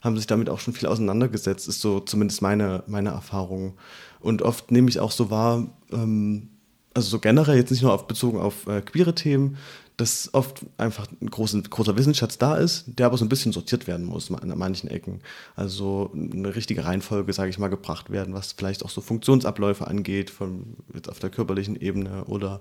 haben 0.00 0.16
sich 0.16 0.26
damit 0.26 0.48
auch 0.48 0.60
schon 0.60 0.74
viel 0.74 0.88
auseinandergesetzt, 0.88 1.66
ist 1.66 1.80
so 1.80 1.98
zumindest 1.98 2.42
meine, 2.42 2.84
meine 2.86 3.10
Erfahrung. 3.10 3.74
Und 4.20 4.42
oft 4.42 4.70
nehme 4.70 4.88
ich 4.88 5.00
auch 5.00 5.12
so 5.12 5.30
wahr, 5.30 5.66
ähm, 5.92 6.50
also 6.94 7.08
so 7.08 7.18
generell 7.18 7.56
jetzt 7.56 7.70
nicht 7.70 7.82
nur 7.82 7.92
auf, 7.92 8.06
bezogen 8.06 8.38
auf 8.38 8.66
äh, 8.66 8.80
queere 8.80 9.14
Themen, 9.14 9.56
dass 9.96 10.30
oft 10.32 10.66
einfach 10.76 11.06
ein 11.20 11.30
großer, 11.30 11.60
großer 11.62 11.96
Wissensschatz 11.96 12.38
da 12.38 12.56
ist, 12.56 12.84
der 12.86 13.06
aber 13.06 13.16
so 13.16 13.24
ein 13.24 13.28
bisschen 13.28 13.52
sortiert 13.52 13.86
werden 13.86 14.06
muss 14.06 14.32
an 14.32 14.52
manchen 14.58 14.90
Ecken. 14.90 15.20
Also 15.54 16.10
eine 16.14 16.54
richtige 16.54 16.84
Reihenfolge, 16.84 17.32
sage 17.32 17.50
ich 17.50 17.58
mal, 17.58 17.68
gebracht 17.68 18.10
werden, 18.10 18.34
was 18.34 18.52
vielleicht 18.52 18.84
auch 18.84 18.90
so 18.90 19.00
Funktionsabläufe 19.00 19.86
angeht, 19.86 20.30
von, 20.30 20.76
jetzt 20.92 21.08
auf 21.08 21.20
der 21.20 21.30
körperlichen 21.30 21.76
Ebene 21.76 22.24
oder 22.24 22.60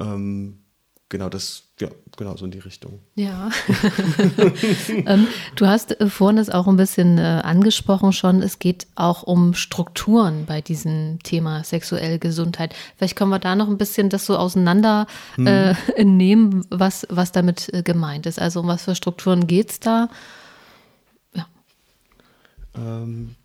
ähm, 0.00 0.58
genau 1.08 1.28
das, 1.28 1.64
ja, 1.80 1.88
genau 2.16 2.36
so 2.36 2.44
in 2.44 2.50
die 2.50 2.58
Richtung. 2.58 3.00
Ja. 3.14 3.50
ähm, 4.88 5.26
du 5.56 5.66
hast 5.66 6.00
äh, 6.00 6.08
vorhin 6.08 6.38
es 6.38 6.50
auch 6.50 6.66
ein 6.66 6.76
bisschen 6.76 7.18
äh, 7.18 7.40
angesprochen 7.44 8.12
schon, 8.12 8.42
es 8.42 8.58
geht 8.58 8.86
auch 8.94 9.22
um 9.22 9.54
Strukturen 9.54 10.46
bei 10.46 10.60
diesem 10.60 11.18
Thema 11.22 11.62
sexuelle 11.64 12.18
Gesundheit. 12.18 12.74
Vielleicht 12.96 13.16
können 13.16 13.30
wir 13.30 13.38
da 13.38 13.54
noch 13.54 13.68
ein 13.68 13.78
bisschen 13.78 14.08
das 14.08 14.26
so 14.26 14.36
auseinander 14.36 15.06
hm. 15.36 15.46
äh, 15.46 15.74
nehmen, 16.04 16.66
was, 16.70 17.06
was 17.10 17.32
damit 17.32 17.72
äh, 17.72 17.82
gemeint 17.82 18.26
ist. 18.26 18.38
Also 18.38 18.60
um 18.60 18.66
was 18.66 18.84
für 18.84 18.94
Strukturen 18.94 19.46
geht 19.46 19.70
es 19.70 19.80
da? 19.80 20.08
Ja. 21.34 21.46
Ähm, 22.76 23.36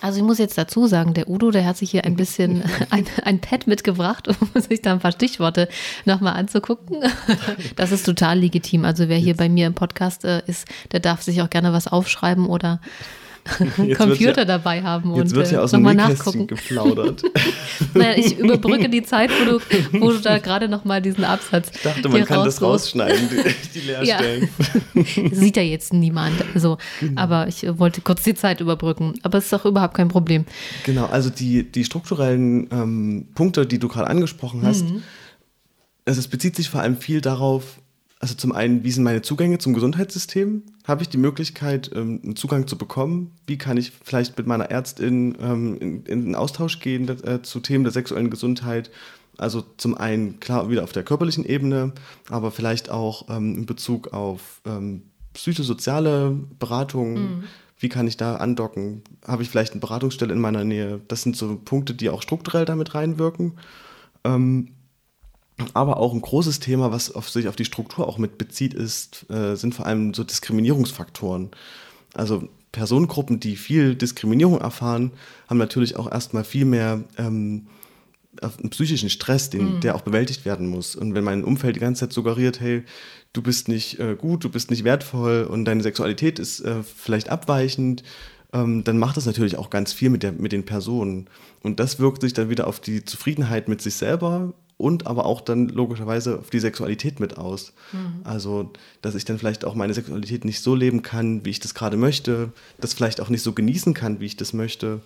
also 0.00 0.18
ich 0.18 0.24
muss 0.24 0.38
jetzt 0.38 0.58
dazu 0.58 0.86
sagen, 0.86 1.14
der 1.14 1.28
Udo, 1.28 1.50
der 1.50 1.64
hat 1.64 1.76
sich 1.76 1.90
hier 1.90 2.04
ein 2.04 2.16
bisschen 2.16 2.62
ein, 2.90 3.06
ein 3.24 3.40
Pad 3.40 3.66
mitgebracht, 3.66 4.28
um 4.54 4.60
sich 4.60 4.82
da 4.82 4.92
ein 4.92 5.00
paar 5.00 5.12
Stichworte 5.12 5.68
nochmal 6.04 6.34
anzugucken. 6.34 6.98
Das 7.76 7.92
ist 7.92 8.04
total 8.04 8.38
legitim. 8.38 8.84
Also 8.84 9.08
wer 9.08 9.18
hier 9.18 9.36
bei 9.36 9.48
mir 9.48 9.66
im 9.66 9.74
Podcast 9.74 10.24
äh, 10.24 10.42
ist, 10.46 10.66
der 10.92 11.00
darf 11.00 11.22
sich 11.22 11.42
auch 11.42 11.50
gerne 11.50 11.72
was 11.72 11.86
aufschreiben 11.86 12.46
oder 12.46 12.80
Computer 13.44 14.40
ja, 14.40 14.44
dabei 14.44 14.82
haben 14.82 15.12
und 15.12 15.18
jetzt 15.18 15.34
wird 15.34 15.50
ja 15.52 15.58
äh, 15.58 15.62
aus 15.62 15.72
nochmal 15.72 15.94
nachgucken. 15.94 16.46
geplaudert. 16.46 17.22
naja, 17.94 18.16
ich 18.16 18.38
überbrücke 18.38 18.88
die 18.88 19.02
Zeit, 19.02 19.30
wo 19.30 19.44
du, 19.44 20.00
wo 20.00 20.12
du 20.12 20.18
da 20.18 20.38
gerade 20.38 20.68
nochmal 20.68 21.02
diesen 21.02 21.24
Absatz. 21.24 21.70
Ich 21.74 21.82
dachte, 21.82 22.08
man 22.08 22.24
kann 22.24 22.44
das 22.44 22.62
rausschneiden, 22.62 23.28
die, 23.28 23.78
die 23.78 23.86
Leerstellen. 23.86 24.48
Ja. 24.94 25.04
Sieht 25.32 25.56
ja 25.56 25.62
jetzt 25.62 25.92
niemand. 25.92 26.42
So. 26.54 26.78
Genau. 27.00 27.20
Aber 27.20 27.48
ich 27.48 27.66
wollte 27.78 28.00
kurz 28.00 28.22
die 28.22 28.34
Zeit 28.34 28.60
überbrücken. 28.60 29.14
Aber 29.22 29.38
es 29.38 29.46
ist 29.46 29.54
auch 29.54 29.66
überhaupt 29.66 29.94
kein 29.94 30.08
Problem. 30.08 30.46
Genau, 30.84 31.06
also 31.06 31.28
die, 31.30 31.70
die 31.70 31.84
strukturellen 31.84 32.68
ähm, 32.70 33.28
Punkte, 33.34 33.66
die 33.66 33.78
du 33.78 33.88
gerade 33.88 34.08
angesprochen 34.08 34.62
hast, 34.62 34.84
mhm. 34.84 35.02
also 36.06 36.18
es 36.18 36.28
bezieht 36.28 36.56
sich 36.56 36.70
vor 36.70 36.80
allem 36.80 36.96
viel 36.96 37.20
darauf, 37.20 37.78
also 38.24 38.36
zum 38.36 38.52
einen, 38.52 38.84
wie 38.84 38.90
sind 38.90 39.04
meine 39.04 39.20
Zugänge 39.20 39.58
zum 39.58 39.74
Gesundheitssystem? 39.74 40.62
Habe 40.84 41.02
ich 41.02 41.10
die 41.10 41.18
Möglichkeit, 41.18 41.90
ähm, 41.94 42.22
einen 42.24 42.36
Zugang 42.36 42.66
zu 42.66 42.78
bekommen? 42.78 43.32
Wie 43.46 43.58
kann 43.58 43.76
ich 43.76 43.92
vielleicht 44.02 44.38
mit 44.38 44.46
meiner 44.46 44.70
Ärztin 44.70 45.36
ähm, 45.42 45.76
in, 45.76 46.04
einen 46.10 46.34
Austausch 46.34 46.80
gehen 46.80 47.06
äh, 47.06 47.42
zu 47.42 47.60
Themen 47.60 47.84
der 47.84 47.92
sexuellen 47.92 48.30
Gesundheit? 48.30 48.90
Also 49.36 49.62
zum 49.76 49.94
einen 49.94 50.40
klar 50.40 50.70
wieder 50.70 50.84
auf 50.84 50.92
der 50.92 51.02
körperlichen 51.02 51.44
Ebene, 51.44 51.92
aber 52.30 52.50
vielleicht 52.50 52.88
auch 52.88 53.28
ähm, 53.28 53.58
in 53.58 53.66
Bezug 53.66 54.14
auf 54.14 54.62
psychosoziale 55.34 56.34
Beratung. 56.58 57.12
Mhm. 57.12 57.44
Wie 57.78 57.90
kann 57.90 58.06
ich 58.06 58.16
da 58.16 58.36
andocken? 58.36 59.02
Habe 59.26 59.42
ich 59.42 59.50
vielleicht 59.50 59.72
eine 59.72 59.80
Beratungsstelle 59.82 60.32
in 60.32 60.40
meiner 60.40 60.64
Nähe? 60.64 61.02
Das 61.08 61.20
sind 61.20 61.36
so 61.36 61.60
Punkte, 61.62 61.92
die 61.92 62.08
auch 62.08 62.22
strukturell 62.22 62.64
damit 62.64 62.94
reinwirken. 62.94 63.58
Ähm, 64.24 64.68
aber 65.72 65.98
auch 65.98 66.12
ein 66.12 66.20
großes 66.20 66.60
Thema, 66.60 66.90
was 66.90 67.14
auf 67.14 67.28
sich 67.28 67.48
auf 67.48 67.56
die 67.56 67.64
Struktur 67.64 68.08
auch 68.08 68.18
mit 68.18 68.38
bezieht, 68.38 68.74
ist, 68.74 69.30
äh, 69.30 69.54
sind 69.54 69.74
vor 69.74 69.86
allem 69.86 70.12
so 70.12 70.24
Diskriminierungsfaktoren. 70.24 71.50
Also 72.12 72.48
Personengruppen, 72.72 73.38
die 73.38 73.56
viel 73.56 73.94
Diskriminierung 73.94 74.60
erfahren, 74.60 75.12
haben 75.48 75.58
natürlich 75.58 75.96
auch 75.96 76.10
erstmal 76.10 76.44
viel 76.44 76.64
mehr 76.64 77.04
ähm, 77.16 77.68
einen 78.42 78.70
psychischen 78.70 79.10
Stress, 79.10 79.48
den, 79.50 79.76
mhm. 79.76 79.80
der 79.80 79.94
auch 79.94 80.00
bewältigt 80.00 80.44
werden 80.44 80.66
muss. 80.66 80.96
Und 80.96 81.14
wenn 81.14 81.22
mein 81.22 81.44
Umfeld 81.44 81.76
die 81.76 81.80
ganze 81.80 82.00
Zeit 82.00 82.12
suggeriert, 82.12 82.60
hey, 82.60 82.82
du 83.32 83.42
bist 83.42 83.68
nicht 83.68 84.00
äh, 84.00 84.16
gut, 84.16 84.42
du 84.42 84.48
bist 84.48 84.70
nicht 84.70 84.82
wertvoll 84.82 85.44
und 85.44 85.64
deine 85.66 85.84
Sexualität 85.84 86.40
ist 86.40 86.60
äh, 86.60 86.82
vielleicht 86.82 87.28
abweichend, 87.28 88.02
ähm, 88.52 88.82
dann 88.82 88.98
macht 88.98 89.16
das 89.16 89.26
natürlich 89.26 89.56
auch 89.56 89.70
ganz 89.70 89.92
viel 89.92 90.10
mit, 90.10 90.24
der, 90.24 90.32
mit 90.32 90.50
den 90.50 90.64
Personen. 90.64 91.28
Und 91.62 91.78
das 91.78 92.00
wirkt 92.00 92.22
sich 92.22 92.32
dann 92.32 92.50
wieder 92.50 92.66
auf 92.66 92.80
die 92.80 93.04
Zufriedenheit 93.04 93.68
mit 93.68 93.82
sich 93.82 93.94
selber 93.94 94.52
und 94.76 95.06
aber 95.06 95.24
auch 95.26 95.40
dann 95.40 95.68
logischerweise 95.68 96.38
auf 96.40 96.50
die 96.50 96.58
Sexualität 96.58 97.20
mit 97.20 97.36
aus. 97.38 97.72
Mhm. 97.92 98.20
Also, 98.24 98.72
dass 99.02 99.14
ich 99.14 99.24
dann 99.24 99.38
vielleicht 99.38 99.64
auch 99.64 99.74
meine 99.74 99.94
Sexualität 99.94 100.44
nicht 100.44 100.60
so 100.60 100.74
leben 100.74 101.02
kann, 101.02 101.44
wie 101.44 101.50
ich 101.50 101.60
das 101.60 101.74
gerade 101.74 101.96
möchte, 101.96 102.52
das 102.80 102.94
vielleicht 102.94 103.20
auch 103.20 103.28
nicht 103.28 103.42
so 103.42 103.52
genießen 103.52 103.94
kann, 103.94 104.20
wie 104.20 104.26
ich 104.26 104.36
das 104.36 104.52
möchte. 104.52 105.00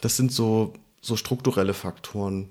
Das 0.00 0.16
sind 0.16 0.32
so, 0.32 0.74
so 1.00 1.16
strukturelle 1.16 1.74
Faktoren. 1.74 2.48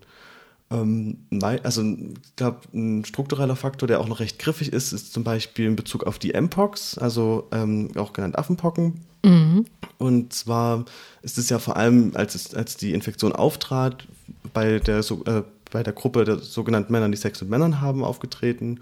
Ähm, 0.71 1.17
also, 1.41 1.83
ich 1.83 2.35
glaube, 2.35 2.61
ein 2.73 3.05
struktureller 3.05 3.55
Faktor, 3.55 3.87
der 3.87 3.99
auch 3.99 4.07
noch 4.07 4.19
recht 4.19 4.39
griffig 4.39 4.73
ist, 4.73 4.93
ist 4.93 5.13
zum 5.13 5.23
Beispiel 5.23 5.67
in 5.67 5.75
Bezug 5.75 6.05
auf 6.05 6.17
die 6.17 6.33
Mpox, 6.33 6.97
also 6.97 7.47
ähm, 7.51 7.91
auch 7.95 8.13
genannt 8.13 8.37
Affenpocken. 8.37 9.01
Mhm. 9.23 9.65
Und 9.99 10.33
zwar 10.33 10.85
ist 11.21 11.37
es 11.37 11.49
ja 11.49 11.59
vor 11.59 11.77
allem, 11.77 12.11
als, 12.15 12.35
es, 12.35 12.53
als 12.55 12.77
die 12.77 12.93
Infektion 12.93 13.31
auftrat, 13.31 14.07
bei 14.53 14.79
der, 14.79 14.99
äh, 14.99 15.43
bei 15.73 15.83
der 15.83 15.93
Gruppe 15.93 16.23
der 16.23 16.37
sogenannten 16.37 16.93
Männer, 16.93 17.09
die 17.09 17.17
Sex 17.17 17.41
mit 17.41 17.49
Männern 17.49 17.81
haben, 17.81 18.03
aufgetreten. 18.03 18.79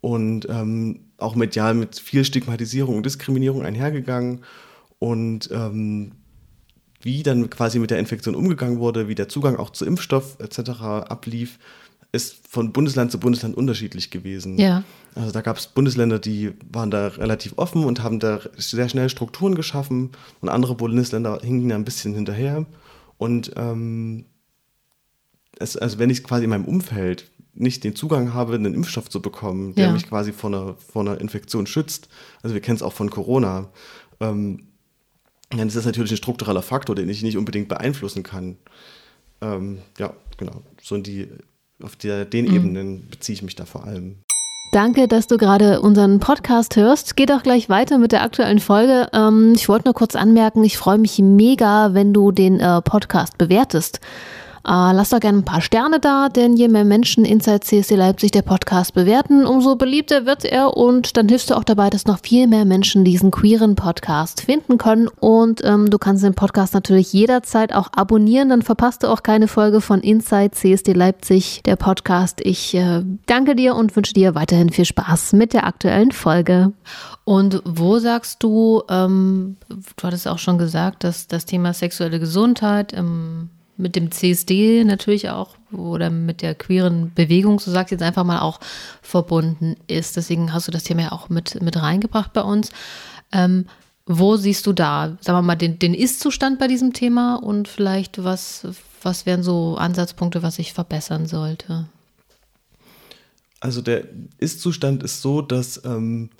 und 0.00 0.46
ähm, 0.48 1.00
auch 1.18 1.34
medial 1.34 1.74
mit 1.74 1.98
viel 1.98 2.24
Stigmatisierung 2.24 2.96
und 2.96 3.04
Diskriminierung 3.04 3.64
einhergegangen. 3.64 4.44
Und 5.00 5.50
ähm, 5.52 6.12
wie 7.02 7.24
dann 7.24 7.50
quasi 7.50 7.80
mit 7.80 7.90
der 7.90 7.98
Infektion 7.98 8.36
umgegangen 8.36 8.78
wurde, 8.78 9.08
wie 9.08 9.16
der 9.16 9.28
Zugang 9.28 9.56
auch 9.56 9.70
zu 9.70 9.84
Impfstoff 9.84 10.38
etc. 10.38 10.70
ablief, 10.80 11.58
ist 12.12 12.46
von 12.48 12.72
Bundesland 12.72 13.10
zu 13.10 13.18
Bundesland 13.18 13.56
unterschiedlich 13.56 14.10
gewesen. 14.10 14.56
Ja. 14.58 14.84
Also 15.16 15.32
da 15.32 15.40
gab 15.40 15.56
es 15.56 15.66
Bundesländer, 15.66 16.20
die 16.20 16.52
waren 16.70 16.92
da 16.92 17.08
relativ 17.08 17.54
offen 17.56 17.84
und 17.84 18.04
haben 18.04 18.20
da 18.20 18.40
sehr 18.56 18.88
schnell 18.88 19.08
Strukturen 19.08 19.56
geschaffen 19.56 20.12
und 20.40 20.48
andere 20.48 20.76
Bundesländer 20.76 21.40
hingen 21.42 21.68
da 21.68 21.74
ein 21.74 21.84
bisschen 21.84 22.14
hinterher. 22.14 22.64
Und 23.18 23.50
ähm, 23.56 24.26
es, 25.58 25.76
also 25.76 25.98
wenn 25.98 26.10
ich 26.10 26.24
quasi 26.24 26.44
in 26.44 26.50
meinem 26.50 26.64
Umfeld 26.64 27.30
nicht 27.54 27.82
den 27.84 27.96
Zugang 27.96 28.34
habe, 28.34 28.54
einen 28.54 28.74
Impfstoff 28.74 29.08
zu 29.10 29.20
bekommen, 29.20 29.74
der 29.74 29.86
Ja. 29.86 29.92
mich 29.92 30.08
quasi 30.08 30.32
vor 30.32 30.50
einer, 30.50 30.76
vor 30.76 31.02
einer 31.02 31.20
Infektion 31.20 31.66
schützt, 31.66 32.08
also 32.42 32.54
wir 32.54 32.60
kennen 32.60 32.76
es 32.76 32.82
auch 32.82 32.92
von 32.92 33.10
Corona, 33.10 33.68
ähm, 34.20 34.68
dann 35.50 35.66
ist 35.66 35.76
das 35.76 35.86
natürlich 35.86 36.10
ein 36.12 36.16
struktureller 36.18 36.62
Faktor, 36.62 36.94
den 36.94 37.08
ich 37.08 37.22
nicht 37.22 37.36
unbedingt 37.38 37.68
beeinflussen 37.68 38.22
kann. 38.22 38.58
Ähm, 39.40 39.78
ja, 39.98 40.12
genau. 40.36 40.62
So 40.82 40.94
in 40.94 41.02
die, 41.02 41.28
auf 41.82 41.96
der, 41.96 42.24
den 42.24 42.44
Mhm. 42.46 42.54
Ebenen 42.54 43.08
beziehe 43.08 43.34
ich 43.34 43.42
mich 43.42 43.56
da 43.56 43.64
vor 43.64 43.84
allem. 43.84 44.16
Danke, 44.72 45.08
dass 45.08 45.26
du 45.26 45.38
gerade 45.38 45.80
unseren 45.80 46.20
Podcast 46.20 46.76
hörst. 46.76 47.16
Geht 47.16 47.32
auch 47.32 47.42
gleich 47.42 47.70
weiter 47.70 47.96
mit 47.96 48.12
der 48.12 48.22
aktuellen 48.22 48.58
Folge. 48.58 49.08
Ähm, 49.14 49.54
ich 49.56 49.68
wollte 49.70 49.86
nur 49.86 49.94
kurz 49.94 50.14
anmerken, 50.14 50.62
ich 50.62 50.76
freue 50.76 50.98
mich 50.98 51.18
mega, 51.18 51.94
wenn 51.94 52.12
du 52.12 52.30
den 52.32 52.60
äh, 52.60 52.82
Podcast 52.82 53.38
bewertest. 53.38 54.00
Äh, 54.68 54.92
lass 54.92 55.08
doch 55.08 55.20
gerne 55.20 55.38
ein 55.38 55.44
paar 55.46 55.62
Sterne 55.62 55.98
da, 55.98 56.28
denn 56.28 56.54
je 56.54 56.68
mehr 56.68 56.84
Menschen 56.84 57.24
Inside 57.24 57.60
CSD 57.60 57.96
Leipzig 57.96 58.32
der 58.32 58.42
Podcast 58.42 58.92
bewerten, 58.92 59.46
umso 59.46 59.76
beliebter 59.76 60.26
wird 60.26 60.44
er 60.44 60.76
und 60.76 61.16
dann 61.16 61.26
hilfst 61.26 61.48
du 61.48 61.54
auch 61.54 61.64
dabei, 61.64 61.88
dass 61.88 62.04
noch 62.04 62.18
viel 62.20 62.46
mehr 62.46 62.66
Menschen 62.66 63.02
diesen 63.02 63.30
queeren 63.30 63.76
Podcast 63.76 64.42
finden 64.42 64.76
können. 64.76 65.08
Und 65.08 65.64
ähm, 65.64 65.88
du 65.88 65.96
kannst 65.96 66.22
den 66.22 66.34
Podcast 66.34 66.74
natürlich 66.74 67.14
jederzeit 67.14 67.74
auch 67.74 67.88
abonnieren, 67.96 68.50
dann 68.50 68.60
verpasst 68.60 69.04
du 69.04 69.06
auch 69.06 69.22
keine 69.22 69.48
Folge 69.48 69.80
von 69.80 70.02
Inside 70.02 70.50
CSD 70.50 70.92
Leipzig, 70.92 71.62
der 71.64 71.76
Podcast. 71.76 72.42
Ich 72.42 72.74
äh, 72.74 73.02
danke 73.24 73.56
dir 73.56 73.74
und 73.74 73.96
wünsche 73.96 74.12
dir 74.12 74.34
weiterhin 74.34 74.68
viel 74.68 74.84
Spaß 74.84 75.32
mit 75.32 75.54
der 75.54 75.66
aktuellen 75.66 76.12
Folge. 76.12 76.74
Und 77.24 77.62
wo 77.64 77.98
sagst 78.00 78.42
du, 78.42 78.82
ähm, 78.90 79.56
du 79.68 80.06
hattest 80.06 80.28
auch 80.28 80.38
schon 80.38 80.58
gesagt, 80.58 81.04
dass 81.04 81.26
das 81.26 81.46
Thema 81.46 81.72
sexuelle 81.72 82.20
Gesundheit 82.20 82.92
ähm, 82.92 83.48
mit 83.78 83.96
dem 83.96 84.10
CSD 84.10 84.84
natürlich 84.84 85.30
auch 85.30 85.56
oder 85.72 86.10
mit 86.10 86.42
der 86.42 86.54
queeren 86.54 87.12
Bewegung, 87.14 87.60
so 87.60 87.70
sagst 87.70 87.92
jetzt 87.92 88.02
einfach 88.02 88.24
mal 88.24 88.40
auch 88.40 88.60
verbunden 89.00 89.76
ist. 89.86 90.16
Deswegen 90.16 90.52
hast 90.52 90.68
du 90.68 90.72
das 90.72 90.84
Thema 90.84 91.02
ja 91.02 91.12
auch 91.12 91.28
mit, 91.28 91.62
mit 91.62 91.80
reingebracht 91.80 92.32
bei 92.32 92.42
uns. 92.42 92.72
Ähm, 93.32 93.66
wo 94.06 94.36
siehst 94.36 94.66
du 94.66 94.72
da, 94.72 95.18
sagen 95.20 95.38
wir 95.38 95.42
mal, 95.42 95.56
den, 95.56 95.78
den 95.78 95.94
Ist-Zustand 95.94 96.58
bei 96.58 96.66
diesem 96.66 96.94
Thema 96.94 97.36
und 97.36 97.68
vielleicht 97.68 98.24
was, 98.24 98.66
was 99.02 99.26
wären 99.26 99.42
so 99.42 99.76
Ansatzpunkte, 99.76 100.42
was 100.42 100.56
sich 100.56 100.72
verbessern 100.72 101.26
sollte? 101.26 101.86
Also 103.60 103.82
der 103.82 104.04
Ist-Zustand 104.38 105.02
ist 105.02 105.20
so, 105.20 105.42
dass 105.42 105.84
ähm, 105.84 106.30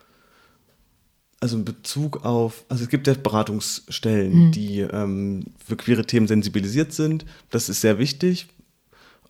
also 1.40 1.56
in 1.56 1.64
Bezug 1.64 2.24
auf, 2.24 2.64
also 2.68 2.82
es 2.84 2.90
gibt 2.90 3.06
ja 3.06 3.14
Beratungsstellen, 3.14 4.50
die 4.50 4.80
ähm, 4.80 5.44
für 5.64 5.76
queere 5.76 6.04
Themen 6.04 6.26
sensibilisiert 6.26 6.92
sind. 6.92 7.24
Das 7.50 7.68
ist 7.68 7.80
sehr 7.80 7.98
wichtig. 7.98 8.48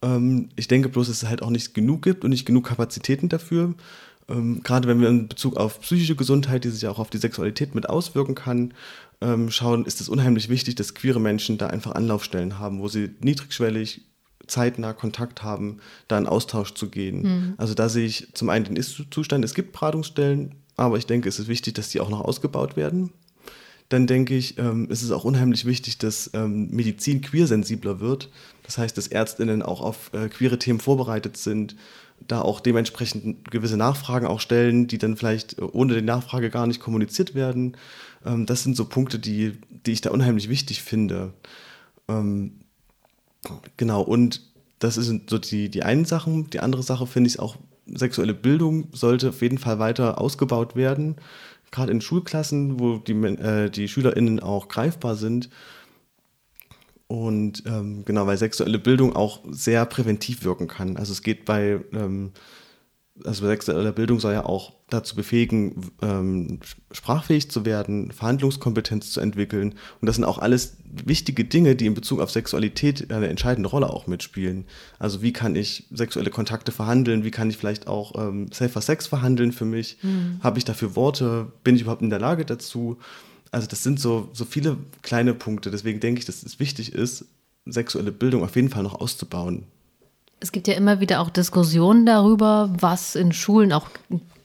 Ähm, 0.01 0.49
ich 0.57 0.69
denke 0.69 0.89
bloß, 0.89 1.09
dass 1.09 1.23
es 1.23 1.29
halt 1.29 1.43
auch 1.43 1.51
nicht 1.51 1.75
genug 1.75 2.03
gibt 2.03 2.25
und 2.25 2.31
nicht 2.31 2.47
genug 2.47 2.67
Kapazitäten 2.67 3.29
dafür. 3.29 3.75
Ähm, 4.29 4.63
gerade 4.63 4.89
wenn 4.89 5.01
wir 5.01 5.09
in 5.09 5.29
Bezug 5.29 5.57
auf 5.57 5.81
psychische 5.81 6.17
Gesundheit, 6.17 6.65
die 6.65 6.71
sich 6.71 6.83
ja 6.83 6.91
auch 6.91 6.99
auf 6.99 7.11
die 7.11 7.19
Sexualität 7.19 7.75
mit 7.75 7.89
auswirken 7.89 8.35
kann, 8.35 8.73
ähm, 9.21 9.51
schauen, 9.51 9.85
ist 9.85 10.01
es 10.01 10.09
unheimlich 10.09 10.49
wichtig, 10.49 10.77
dass 10.77 10.95
queere 10.95 11.21
Menschen 11.21 11.59
da 11.59 11.67
einfach 11.67 11.93
Anlaufstellen 11.93 12.59
haben, 12.59 12.81
wo 12.81 12.89
sie 12.89 13.11
niedrigschwellig 13.21 14.03
zeitnah 14.47 14.95
Kontakt 14.95 15.43
haben, 15.43 15.79
da 16.07 16.17
in 16.17 16.27
Austausch 16.27 16.73
zu 16.73 16.89
gehen. 16.89 17.55
Also 17.59 17.75
da 17.75 17.91
sehe 17.91 18.07
ich 18.07 18.29
zum 18.33 18.49
einen 18.49 18.65
den 18.65 18.77
Ist-Zustand, 18.77 19.45
es 19.45 19.53
gibt 19.53 19.73
Beratungsstellen, 19.73 20.55
aber 20.79 20.97
ich 20.97 21.07
denke, 21.07 21.29
es 21.29 21.39
ist 21.39 21.49
wichtig, 21.49 21.75
dass 21.75 21.91
die 21.91 22.01
auch 22.01 22.09
noch 22.09 22.21
ausgebaut 22.21 22.77
werden. 22.77 23.11
Dann 23.89 24.07
denke 24.07 24.37
ich, 24.37 24.59
ähm, 24.59 24.89
ist 24.91 25.11
auch 25.11 25.25
unheimlich 25.25 25.65
wichtig, 25.65 25.99
dass 25.99 26.31
ähm, 26.35 26.69
Medizin 26.71 27.23
queersensibler 27.23 28.01
wird. 28.01 28.31
Das 28.65 28.77
heißt, 28.77 28.97
dass 28.97 29.09
Ärztinnen 29.09 29.63
auch 29.63 29.81
auf 29.81 30.11
äh, 30.13 30.29
queere 30.29 30.59
Themen 30.59 30.81
vorbereitet 30.81 31.37
sind, 31.39 31.75
da 32.27 32.43
auch 32.43 32.61
dementsprechend 32.61 33.51
gewisse 33.51 33.77
Nachfragen 33.77 34.27
auch 34.27 34.41
stellen, 34.41 34.89
die 34.89 34.99
dann 34.99 35.17
vielleicht 35.17 35.59
äh, 35.59 35.63
ohne 35.63 35.95
die 35.95 36.03
Nachfrage 36.03 36.51
gar 36.51 36.67
nicht 36.67 36.81
kommuniziert 36.81 37.35
werden. 37.35 37.77
Ähm, 38.27 38.45
das 38.45 38.63
sind 38.63 38.77
so 38.77 38.85
Punkte, 38.85 39.19
die, 39.19 39.59
die 39.87 39.93
ich 39.93 40.03
da 40.03 40.11
unheimlich 40.11 40.49
wichtig 40.49 40.83
finde. 40.83 41.33
Ähm, 42.09 42.61
Genau, 43.77 44.03
und 44.03 44.43
das 44.79 44.95
sind 44.95 45.31
so 45.31 45.39
die, 45.39 45.69
die 45.69 45.83
einen 45.83 46.05
Sachen. 46.05 46.51
Die 46.51 46.61
andere 46.61 46.83
Sache 46.83 47.07
finde 47.07 47.29
ich 47.29 47.39
auch, 47.39 47.57
sexuelle 47.95 48.35
Bildung 48.35 48.89
sollte 48.93 49.31
auf 49.31 49.43
jeden 49.43 49.59
Fall 49.59 49.79
weiter 49.79 50.21
ausgebaut 50.21 50.77
werden. 50.77 51.17
Gerade 51.71 51.93
in 51.93 52.01
Schulklassen, 52.01 52.81
wo 52.81 52.99
die, 52.99 53.13
äh, 53.13 53.71
die 53.71 53.89
SchülerInnen 53.89 54.41
auch 54.41 54.69
greifbar 54.69 55.17
sind. 55.17 55.51
Und 57.07 57.65
ähm, 57.67 58.05
genau, 58.05 58.27
weil 58.27 58.37
sexuelle 58.37 58.79
Bildung 58.79 59.17
auch 59.17 59.41
sehr 59.51 59.87
präventiv 59.87 60.45
wirken 60.45 60.69
kann. 60.69 60.97
Also 60.97 61.13
es 61.13 61.23
geht 61.23 61.47
bei, 61.47 61.81
ähm, 61.93 62.33
also 63.25 63.47
sexuelle 63.47 63.93
Bildung 63.93 64.21
soll 64.21 64.33
ja 64.33 64.45
auch 64.45 64.73
dazu 64.91 65.17
befähigen, 65.17 65.91
ähm, 66.03 66.61
sprachfähig 66.93 67.51
zu 67.51 67.67
werden, 67.67 68.11
Verhandlungskompetenz 68.11 69.11
zu 69.11 69.21
entwickeln. 69.21 69.75
Und 70.01 70.07
das 70.07 70.17
sind 70.17 70.25
auch 70.25 70.39
alles 70.39 70.79
wichtige 70.85 71.45
Dinge, 71.45 71.77
die 71.77 71.87
in 71.87 71.95
Bezug 71.95 72.21
auf 72.21 72.31
Sexualität 72.31 73.13
eine 73.13 73.29
entscheidende 73.29 73.69
Rolle 73.69 73.91
auch 73.91 74.07
mitspielen. 74.07 74.65
Also 74.99 75.21
wie 75.23 75.33
kann 75.33 75.57
ich 75.57 75.87
sexuelle 75.91 76.31
Kontakte 76.31 76.73
verhandeln? 76.73 77.25
Wie 77.25 77.31
kann 77.31 77.51
ich 77.51 77.57
vielleicht 77.57 77.87
auch 77.87 78.15
ähm, 78.17 78.51
Safer 78.53 78.81
Sex 78.81 79.07
verhandeln 79.07 79.53
für 79.53 79.67
mich? 79.67 79.99
Habe 80.41 80.59
ich 80.59 80.65
dafür 80.65 80.97
Worte? 80.97 81.53
Bin 81.65 81.77
ich 81.77 81.83
überhaupt 81.83 82.03
in 82.03 82.11
der 82.11 82.21
Lage 82.21 82.45
dazu? 82.45 82.99
Also 83.51 83.67
das 83.67 83.83
sind 83.83 84.01
so, 84.01 84.29
so 84.33 84.45
viele 84.45 84.79
kleine 85.03 85.35
Punkte. 85.35 85.71
Deswegen 85.71 86.01
denke 86.01 86.21
ich, 86.21 86.25
dass 86.25 86.43
es 86.43 86.61
wichtig 86.61 86.93
ist, 86.93 87.27
sexuelle 87.67 88.13
Bildung 88.13 88.43
auf 88.43 88.57
jeden 88.57 88.71
Fall 88.71 88.83
noch 88.83 89.01
auszubauen. 89.01 89.65
Es 90.41 90.53
gibt 90.53 90.69
ja 90.69 90.75
immer 90.75 91.01
wieder 91.01 91.21
auch 91.21 91.31
Diskussionen 91.31 92.07
darüber, 92.07 92.71
was 92.79 93.17
in 93.17 93.33
Schulen 93.33 93.73
auch, 93.73 93.89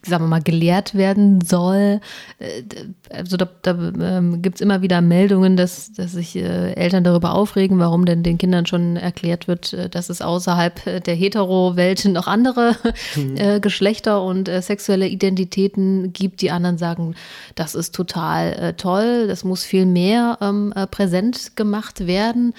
sagen 0.02 0.24
wir 0.24 0.28
mal, 0.28 0.42
gelehrt 0.42 0.96
werden 0.96 1.42
soll. 1.42 2.02
Äh, 2.40 2.64
Also 3.10 3.38
da, 3.38 3.48
da 3.62 3.72
ähm, 3.72 4.42
gibt 4.42 4.56
es 4.56 4.62
immer 4.62 4.82
wieder 4.82 5.02
Meldungen, 5.02 5.56
dass, 5.56 5.94
dass 5.94 6.14
sich 6.14 6.36
äh, 6.36 6.74
Eltern 6.74 7.04
darüber 7.04 7.36
aufregen, 7.36 7.78
warum 7.78 8.06
denn 8.06 8.24
den 8.24 8.40
Kindern 8.40 8.66
schon 8.66 8.98
erklärt 8.98 9.48
wird, 9.48 9.74
äh, 9.74 9.88
dass 9.88 10.10
es 10.10 10.22
außerhalb 10.24 10.88
äh, 10.88 11.00
der 11.00 11.14
Hetero-Welt 11.16 12.06
noch 12.06 12.26
andere 12.28 12.76
äh, 13.36 13.60
Geschlechter 13.60 14.24
und 14.24 14.50
äh, 14.50 14.62
sexuelle 14.64 15.08
Identitäten 15.08 16.12
gibt. 16.12 16.42
Die 16.42 16.50
anderen 16.52 16.80
sagen, 16.80 17.16
das 17.54 17.76
ist 17.76 17.94
total 17.94 18.74
toll, 18.78 19.28
das 19.28 19.44
muss 19.44 19.64
viel 19.64 19.86
mehr 19.86 20.40
ähm, 20.42 20.74
äh, 20.76 20.88
präsent 20.88 21.56
gemacht 21.56 22.08
werden. 22.08 22.54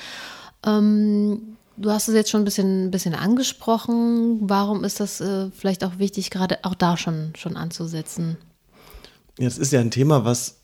Ähm, 0.65 1.54
Du 1.77 1.91
hast 1.91 2.09
es 2.09 2.15
jetzt 2.15 2.31
schon 2.31 2.43
ein 2.43 2.45
bisschen, 2.45 2.87
ein 2.87 2.91
bisschen 2.91 3.15
angesprochen. 3.15 4.39
Warum 4.43 4.85
ist 4.85 5.01
das 5.01 5.21
äh, 5.21 5.51
vielleicht 5.51 5.85
auch 5.85 5.99
wichtig, 5.99 6.31
gerade 6.31 6.59
auch 6.63 6.75
da 6.75 6.97
schon, 6.97 7.33
schon 7.37 7.57
anzusetzen? 7.57 8.37
Ja, 9.39 9.47
das 9.47 9.59
ist 9.59 9.73
ja 9.73 9.81
ein 9.81 9.91
Thema, 9.91 10.25
was 10.25 10.61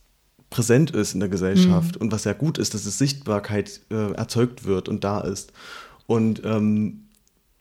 präsent 0.51 0.91
ist 0.91 1.15
in 1.15 1.21
der 1.21 1.29
Gesellschaft 1.29 1.97
und 1.97 2.13
was 2.13 2.25
ja 2.25 2.33
gut 2.33 2.59
ist, 2.59 2.75
dass 2.75 2.85
es 2.85 2.99
Sichtbarkeit 2.99 3.81
äh, 3.91 4.13
erzeugt 4.13 4.65
wird 4.65 4.89
und 4.89 5.05
da 5.05 5.21
ist. 5.21 5.53
Und 6.07 6.43
ähm, 6.45 7.09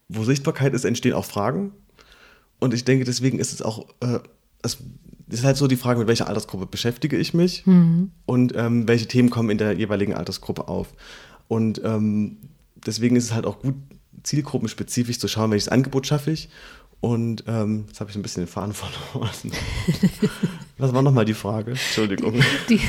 wo 0.07 0.23
Sichtbarkeit 0.23 0.73
ist, 0.73 0.85
entstehen 0.85 1.13
auch 1.13 1.25
Fragen. 1.25 1.71
Und 2.59 2.73
ich 2.73 2.85
denke, 2.85 3.05
deswegen 3.05 3.39
ist 3.39 3.53
es 3.53 3.61
auch, 3.61 3.87
äh, 3.99 4.19
es 4.63 4.77
ist 5.29 5.43
halt 5.43 5.57
so 5.57 5.67
die 5.67 5.75
Frage, 5.75 5.99
mit 5.99 6.07
welcher 6.07 6.27
Altersgruppe 6.27 6.65
beschäftige 6.65 7.15
ich 7.15 7.35
mich 7.35 7.63
und 8.25 8.53
ähm, 8.55 8.87
welche 8.87 9.07
Themen 9.07 9.29
kommen 9.29 9.51
in 9.51 9.59
der 9.59 9.73
jeweiligen 9.73 10.15
Altersgruppe 10.15 10.67
auf. 10.67 10.93
Und 11.47 11.79
ähm, 11.83 12.37
deswegen 12.85 13.15
ist 13.15 13.25
es 13.25 13.33
halt 13.33 13.45
auch 13.45 13.59
gut, 13.59 13.75
zielgruppenspezifisch 14.23 15.19
zu 15.19 15.27
schauen, 15.27 15.51
welches 15.51 15.69
Angebot 15.69 16.07
schaffe 16.07 16.31
ich. 16.31 16.49
Und 17.01 17.45
ähm, 17.47 17.85
jetzt 17.87 18.01
habe 18.01 18.09
ich 18.09 18.15
ein 18.17 18.21
bisschen 18.21 18.43
den 18.43 18.49
Faden 18.49 18.73
verloren. 18.73 19.29
Was 20.77 20.93
war 20.93 21.01
nochmal 21.01 21.25
die 21.25 21.33
Frage? 21.33 21.71
Entschuldigung. 21.71 22.41
Die, 22.69 22.79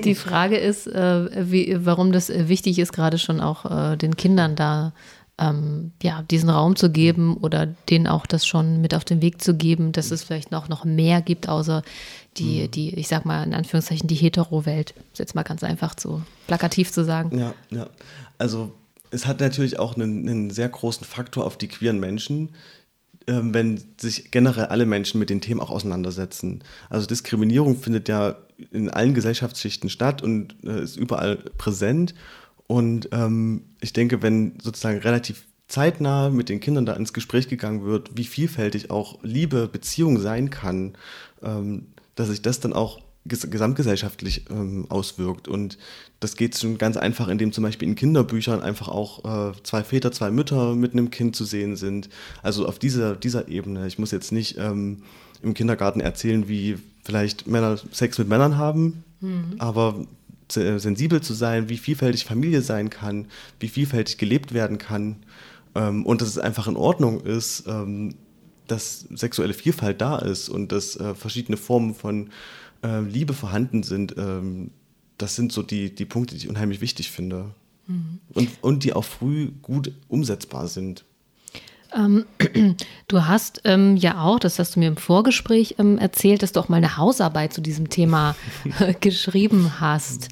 die 0.00 0.14
Frage 0.14 0.56
ist, 0.56 0.86
äh, 0.86 1.50
wie, 1.50 1.76
warum 1.84 2.12
das 2.12 2.30
äh, 2.30 2.48
wichtig 2.48 2.78
ist, 2.78 2.92
gerade 2.92 3.18
schon 3.18 3.40
auch 3.40 3.92
äh, 3.92 3.96
den 3.96 4.16
Kindern 4.16 4.56
da 4.56 4.94
ähm, 5.38 5.92
ja, 6.02 6.22
diesen 6.22 6.48
Raum 6.48 6.76
zu 6.76 6.90
geben 6.90 7.36
oder 7.36 7.66
denen 7.66 8.06
auch 8.06 8.24
das 8.24 8.46
schon 8.46 8.80
mit 8.80 8.94
auf 8.94 9.04
den 9.04 9.20
Weg 9.20 9.42
zu 9.42 9.54
geben, 9.54 9.92
dass 9.92 10.10
es 10.10 10.24
vielleicht 10.24 10.50
noch, 10.50 10.70
noch 10.70 10.86
mehr 10.86 11.20
gibt, 11.20 11.46
außer 11.48 11.82
die, 12.38 12.68
die, 12.68 12.94
ich 12.94 13.08
sag 13.08 13.26
mal 13.26 13.44
in 13.44 13.52
Anführungszeichen, 13.52 14.08
die 14.08 14.14
Hetero-Welt. 14.14 14.94
Ist 15.12 15.18
jetzt 15.18 15.34
mal 15.34 15.42
ganz 15.42 15.62
einfach 15.62 15.94
so 15.98 16.22
plakativ 16.46 16.90
zu 16.90 17.04
sagen. 17.04 17.38
Ja, 17.38 17.54
ja. 17.70 17.86
Also 18.38 18.72
es 19.10 19.26
hat 19.26 19.40
natürlich 19.40 19.78
auch 19.78 19.96
einen, 19.96 20.28
einen 20.28 20.50
sehr 20.50 20.68
großen 20.68 21.06
Faktor 21.06 21.44
auf 21.44 21.56
die 21.58 21.68
queeren 21.68 22.00
Menschen, 22.00 22.50
ähm, 23.26 23.54
wenn 23.54 23.82
sich 23.98 24.30
generell 24.30 24.66
alle 24.66 24.86
Menschen 24.86 25.18
mit 25.18 25.30
den 25.30 25.40
Themen 25.40 25.60
auch 25.60 25.70
auseinandersetzen. 25.70 26.62
Also 26.90 27.06
Diskriminierung 27.06 27.76
findet 27.76 28.08
ja 28.08 28.36
in 28.70 28.90
allen 28.90 29.14
Gesellschaftsschichten 29.14 29.90
statt 29.90 30.22
und 30.22 30.56
äh, 30.64 30.82
ist 30.82 30.96
überall 30.96 31.36
präsent. 31.58 32.14
Und 32.66 33.08
ähm, 33.12 33.64
ich 33.80 33.92
denke, 33.92 34.22
wenn 34.22 34.58
sozusagen 34.60 34.98
relativ 34.98 35.46
zeitnah 35.68 36.30
mit 36.30 36.48
den 36.48 36.60
Kindern 36.60 36.86
da 36.86 36.94
ins 36.94 37.12
Gespräch 37.12 37.48
gegangen 37.48 37.84
wird, 37.84 38.16
wie 38.16 38.24
vielfältig 38.24 38.90
auch 38.90 39.18
Liebe, 39.22 39.68
Beziehung 39.68 40.20
sein 40.20 40.50
kann, 40.50 40.96
ähm, 41.42 41.88
dass 42.14 42.28
sich 42.28 42.42
das 42.42 42.60
dann 42.60 42.72
auch 42.72 43.00
gesamtgesellschaftlich 43.28 44.44
ähm, 44.50 44.86
auswirkt. 44.88 45.48
Und 45.48 45.78
das 46.20 46.36
geht 46.36 46.56
schon 46.56 46.78
ganz 46.78 46.96
einfach, 46.96 47.28
indem 47.28 47.52
zum 47.52 47.64
Beispiel 47.64 47.88
in 47.88 47.94
Kinderbüchern 47.94 48.62
einfach 48.62 48.88
auch 48.88 49.50
äh, 49.50 49.62
zwei 49.62 49.84
Väter, 49.84 50.12
zwei 50.12 50.30
Mütter 50.30 50.74
mit 50.74 50.92
einem 50.92 51.10
Kind 51.10 51.36
zu 51.36 51.44
sehen 51.44 51.76
sind. 51.76 52.08
Also 52.42 52.66
auf 52.66 52.78
dieser, 52.78 53.16
dieser 53.16 53.48
Ebene. 53.48 53.86
Ich 53.86 53.98
muss 53.98 54.10
jetzt 54.10 54.32
nicht 54.32 54.56
ähm, 54.58 55.02
im 55.42 55.54
Kindergarten 55.54 56.00
erzählen, 56.00 56.48
wie 56.48 56.78
vielleicht 57.04 57.46
Männer 57.46 57.78
Sex 57.92 58.18
mit 58.18 58.28
Männern 58.28 58.56
haben, 58.56 59.04
mhm. 59.20 59.54
aber 59.58 60.06
sensibel 60.48 61.20
zu 61.20 61.34
sein, 61.34 61.68
wie 61.68 61.76
vielfältig 61.76 62.24
Familie 62.24 62.62
sein 62.62 62.88
kann, 62.88 63.26
wie 63.58 63.68
vielfältig 63.68 64.16
gelebt 64.16 64.54
werden 64.54 64.78
kann 64.78 65.16
ähm, 65.74 66.06
und 66.06 66.20
dass 66.20 66.28
es 66.28 66.38
einfach 66.38 66.66
in 66.66 66.76
Ordnung 66.76 67.20
ist, 67.20 67.64
ähm, 67.66 68.14
dass 68.66 69.06
sexuelle 69.14 69.54
Vielfalt 69.54 70.00
da 70.00 70.18
ist 70.18 70.48
und 70.48 70.72
dass 70.72 70.96
äh, 70.96 71.14
verschiedene 71.14 71.56
Formen 71.56 71.94
von 71.94 72.30
äh, 72.82 73.00
Liebe 73.00 73.34
vorhanden 73.34 73.82
sind, 73.82 74.14
ähm, 74.18 74.70
das 75.18 75.36
sind 75.36 75.52
so 75.52 75.62
die, 75.62 75.94
die 75.94 76.04
Punkte, 76.04 76.34
die 76.34 76.44
ich 76.44 76.48
unheimlich 76.48 76.80
wichtig 76.80 77.10
finde. 77.10 77.50
Mhm. 77.86 78.20
Und, 78.34 78.50
und 78.60 78.84
die 78.84 78.92
auch 78.92 79.04
früh 79.04 79.50
gut 79.62 79.92
umsetzbar 80.08 80.68
sind. 80.68 81.04
Ähm, 81.94 82.26
du 83.08 83.24
hast 83.24 83.62
ähm, 83.64 83.96
ja 83.96 84.20
auch, 84.20 84.38
das 84.38 84.58
hast 84.58 84.76
du 84.76 84.80
mir 84.80 84.88
im 84.88 84.96
Vorgespräch 84.96 85.76
ähm, 85.78 85.98
erzählt, 85.98 86.42
dass 86.42 86.52
du 86.52 86.60
auch 86.60 86.68
mal 86.68 86.76
eine 86.76 86.96
Hausarbeit 86.96 87.52
zu 87.52 87.60
diesem 87.60 87.88
Thema 87.88 88.36
geschrieben 89.00 89.80
hast. 89.80 90.28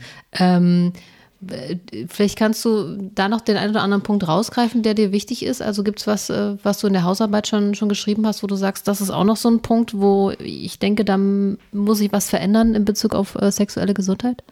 Ähm, 1.50 1.80
Vielleicht 2.08 2.38
kannst 2.38 2.64
du 2.64 3.10
da 3.14 3.28
noch 3.28 3.40
den 3.40 3.56
einen 3.56 3.70
oder 3.70 3.82
anderen 3.82 4.02
Punkt 4.02 4.26
rausgreifen, 4.26 4.82
der 4.82 4.94
dir 4.94 5.12
wichtig 5.12 5.44
ist. 5.44 5.62
Also 5.62 5.82
gibt 5.82 6.00
es 6.00 6.06
was, 6.06 6.30
äh, 6.30 6.56
was 6.62 6.78
du 6.78 6.86
in 6.86 6.92
der 6.92 7.04
Hausarbeit 7.04 7.48
schon, 7.48 7.74
schon 7.74 7.88
geschrieben 7.88 8.26
hast, 8.26 8.42
wo 8.42 8.46
du 8.46 8.56
sagst, 8.56 8.88
das 8.88 9.00
ist 9.00 9.10
auch 9.10 9.24
noch 9.24 9.36
so 9.36 9.48
ein 9.48 9.60
Punkt, 9.60 9.94
wo 9.94 10.32
ich 10.38 10.78
denke, 10.78 11.04
da 11.04 11.16
muss 11.18 11.98
sich 11.98 12.12
was 12.12 12.28
verändern 12.28 12.74
in 12.74 12.84
Bezug 12.84 13.14
auf 13.14 13.34
äh, 13.36 13.50
sexuelle 13.50 13.94
Gesundheit? 13.94 14.42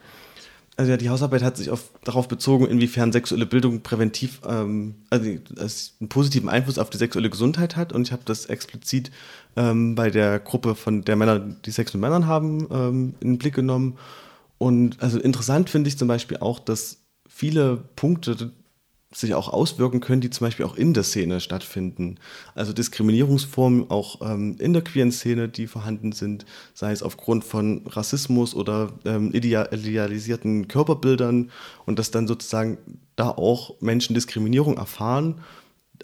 Also 0.77 0.91
ja, 0.91 0.97
die 0.97 1.11
Hausarbeit 1.11 1.43
hat 1.43 1.59
sich 1.59 1.71
auf, 1.71 1.91
darauf 2.03 2.29
bezogen, 2.29 2.67
inwiefern 2.67 3.13
sexuelle 3.13 3.45
Bildung 3.45 3.83
präventiv, 3.83 4.41
ähm, 4.49 4.95
also 5.11 5.27
einen 5.27 6.09
positiven 6.09 6.49
Einfluss 6.49 6.79
auf 6.79 6.89
die 6.89 6.97
sexuelle 6.97 7.29
Gesundheit 7.29 7.77
hat. 7.77 7.93
Und 7.93 8.07
ich 8.09 8.13
habe 8.13 8.23
das 8.25 8.47
explizit 8.47 9.11
ähm, 9.55 9.95
bei 9.95 10.11
der 10.11 10.39
Gruppe 10.39 10.75
von 10.75 11.03
der 11.03 11.17
Männer, 11.17 11.39
die 11.39 11.71
Sex 11.71 11.93
mit 11.93 12.01
Männern 12.01 12.27
haben, 12.27 12.67
ähm, 12.71 13.15
in 13.21 13.33
den 13.33 13.39
Blick 13.39 13.55
genommen 13.55 13.99
und 14.63 15.03
also 15.03 15.19
interessant 15.19 15.71
finde 15.71 15.89
ich 15.89 15.99
zum 15.99 16.07
Beispiel 16.07 16.37
auch, 16.37 16.61
dass 16.61 16.99
viele 17.29 17.79
Punkte 17.97 18.53
sich 19.11 19.35
auch 19.35 19.49
auswirken 19.49 19.99
können, 19.99 20.21
die 20.21 20.31
zum 20.31 20.47
Beispiel 20.47 20.65
auch 20.65 20.77
in 20.77 20.95
der 20.95 21.03
Szene 21.03 21.41
stattfinden. 21.41 22.21
Also 22.55 22.73
Diskriminierungsformen 22.73 23.91
auch 23.91 24.21
ähm, 24.23 24.55
in 24.61 24.73
der 24.73 24.83
queeren 24.83 25.11
Szene, 25.11 25.49
die 25.49 25.67
vorhanden 25.67 26.13
sind, 26.13 26.47
sei 26.75 26.93
es 26.93 27.03
aufgrund 27.03 27.43
von 27.43 27.85
Rassismus 27.89 28.55
oder 28.55 28.93
ähm, 29.05 29.33
idealisierten 29.35 30.69
Körperbildern 30.69 31.51
und 31.85 31.99
dass 31.99 32.13
dann 32.13 32.29
sozusagen 32.29 32.79
da 33.17 33.31
auch 33.31 33.81
Menschen 33.81 34.15
Diskriminierung 34.15 34.77
erfahren, 34.77 35.41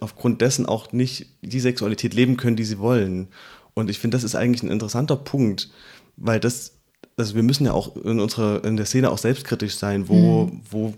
aufgrund 0.00 0.40
dessen 0.40 0.66
auch 0.66 0.90
nicht 0.90 1.26
die 1.42 1.60
Sexualität 1.60 2.12
leben 2.12 2.36
können, 2.36 2.56
die 2.56 2.64
sie 2.64 2.80
wollen. 2.80 3.28
Und 3.74 3.88
ich 3.88 4.00
finde, 4.00 4.16
das 4.16 4.24
ist 4.24 4.34
eigentlich 4.34 4.64
ein 4.64 4.72
interessanter 4.72 5.14
Punkt, 5.14 5.70
weil 6.16 6.40
das 6.40 6.77
also 7.18 7.34
wir 7.34 7.42
müssen 7.42 7.66
ja 7.66 7.72
auch 7.72 7.96
in 7.96 8.20
unserer, 8.20 8.64
in 8.64 8.76
der 8.76 8.86
Szene 8.86 9.10
auch 9.10 9.18
selbstkritisch 9.18 9.76
sein, 9.76 10.08
wo, 10.08 10.46
mhm. 10.46 10.60
wo 10.70 10.94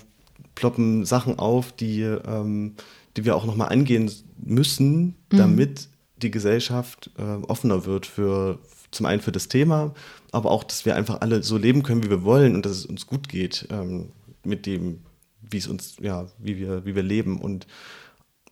ploppen 0.54 1.04
Sachen 1.04 1.38
auf, 1.38 1.72
die, 1.72 2.02
ähm, 2.02 2.74
die 3.16 3.24
wir 3.24 3.34
auch 3.34 3.46
nochmal 3.46 3.70
angehen 3.70 4.10
müssen, 4.36 5.00
mhm. 5.00 5.14
damit 5.30 5.88
die 6.18 6.30
Gesellschaft 6.30 7.10
äh, 7.18 7.22
offener 7.46 7.86
wird 7.86 8.06
für 8.06 8.58
zum 8.90 9.06
einen 9.06 9.22
für 9.22 9.32
das 9.32 9.48
Thema, 9.48 9.94
aber 10.32 10.50
auch, 10.50 10.64
dass 10.64 10.84
wir 10.84 10.96
einfach 10.96 11.20
alle 11.20 11.42
so 11.42 11.56
leben 11.56 11.82
können, 11.82 12.02
wie 12.02 12.10
wir 12.10 12.24
wollen 12.24 12.54
und 12.54 12.66
dass 12.66 12.72
es 12.72 12.86
uns 12.86 13.06
gut 13.06 13.28
geht 13.28 13.68
ähm, 13.70 14.10
mit 14.44 14.66
dem, 14.66 14.98
wie 15.40 15.58
es 15.58 15.68
uns, 15.68 15.96
ja, 16.00 16.26
wie 16.38 16.58
wir, 16.58 16.84
wie 16.84 16.94
wir 16.94 17.02
leben 17.02 17.40
und 17.40 17.66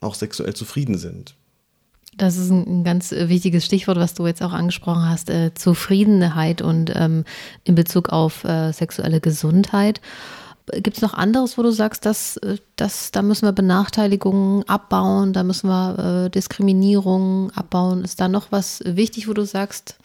auch 0.00 0.14
sexuell 0.14 0.54
zufrieden 0.54 0.96
sind. 0.96 1.35
Das 2.16 2.37
ist 2.37 2.51
ein, 2.51 2.85
ganz 2.85 3.12
äh, 3.12 3.29
wichtiges 3.29 3.64
Stichwort, 3.64 3.99
was 3.99 4.14
du 4.14 4.27
jetzt 4.27 4.42
auch 4.42 4.53
angesprochen 4.53 5.09
hast, 5.09 5.31
äh, 5.31 5.53
Zufriedenheit 5.55 6.62
und 6.62 6.92
ähm, 6.94 7.25
in 7.64 7.75
Bezug 7.75 8.09
auf 8.09 8.44
äh, 8.44 8.73
sexuelle 8.73 9.21
Gesundheit. 9.21 10.01
Gibt 10.73 10.97
es 10.97 11.03
noch 11.03 11.14
anderes, 11.14 11.57
wo 11.57 11.62
du 11.62 11.71
sagst, 11.71 12.05
dass, 12.05 12.37
äh, 12.38 12.59
dass 12.77 13.12
da 13.12 13.23
müssen 13.23 13.47
wir 13.47 13.53
Benachteiligungen 13.53 14.68
abbauen, 14.68 15.33
da 15.33 15.42
müssen 15.42 15.68
wir 15.68 16.25
äh, 16.27 16.31
Diskriminierung 16.31 17.51
abbauen? 17.53 18.05
Ist 18.05 18.21
da 18.21 18.29
noch 18.29 18.51
was 18.51 18.83
wichtig, 18.85 19.29
wo 19.29 19.33
du 19.33 19.44
sagst, 19.44 19.97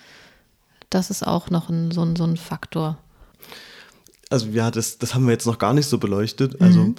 das 0.89 1.10
ist 1.10 1.26
auch 1.26 1.50
noch 1.50 1.70
ein, 1.70 1.92
so, 1.92 2.04
ein, 2.04 2.16
so 2.16 2.26
ein 2.26 2.38
Faktor? 2.38 2.98
Also 4.30 4.48
ja, 4.48 4.72
das, 4.72 4.98
das 4.98 5.16
haben 5.16 5.26
wir 5.26 5.32
jetzt 5.32 5.46
noch 5.46 5.58
gar 5.58 5.74
nicht 5.74 5.88
so 5.88 5.98
beleuchtet. 5.98 6.62
Also 6.62 6.80
mhm. 6.80 6.96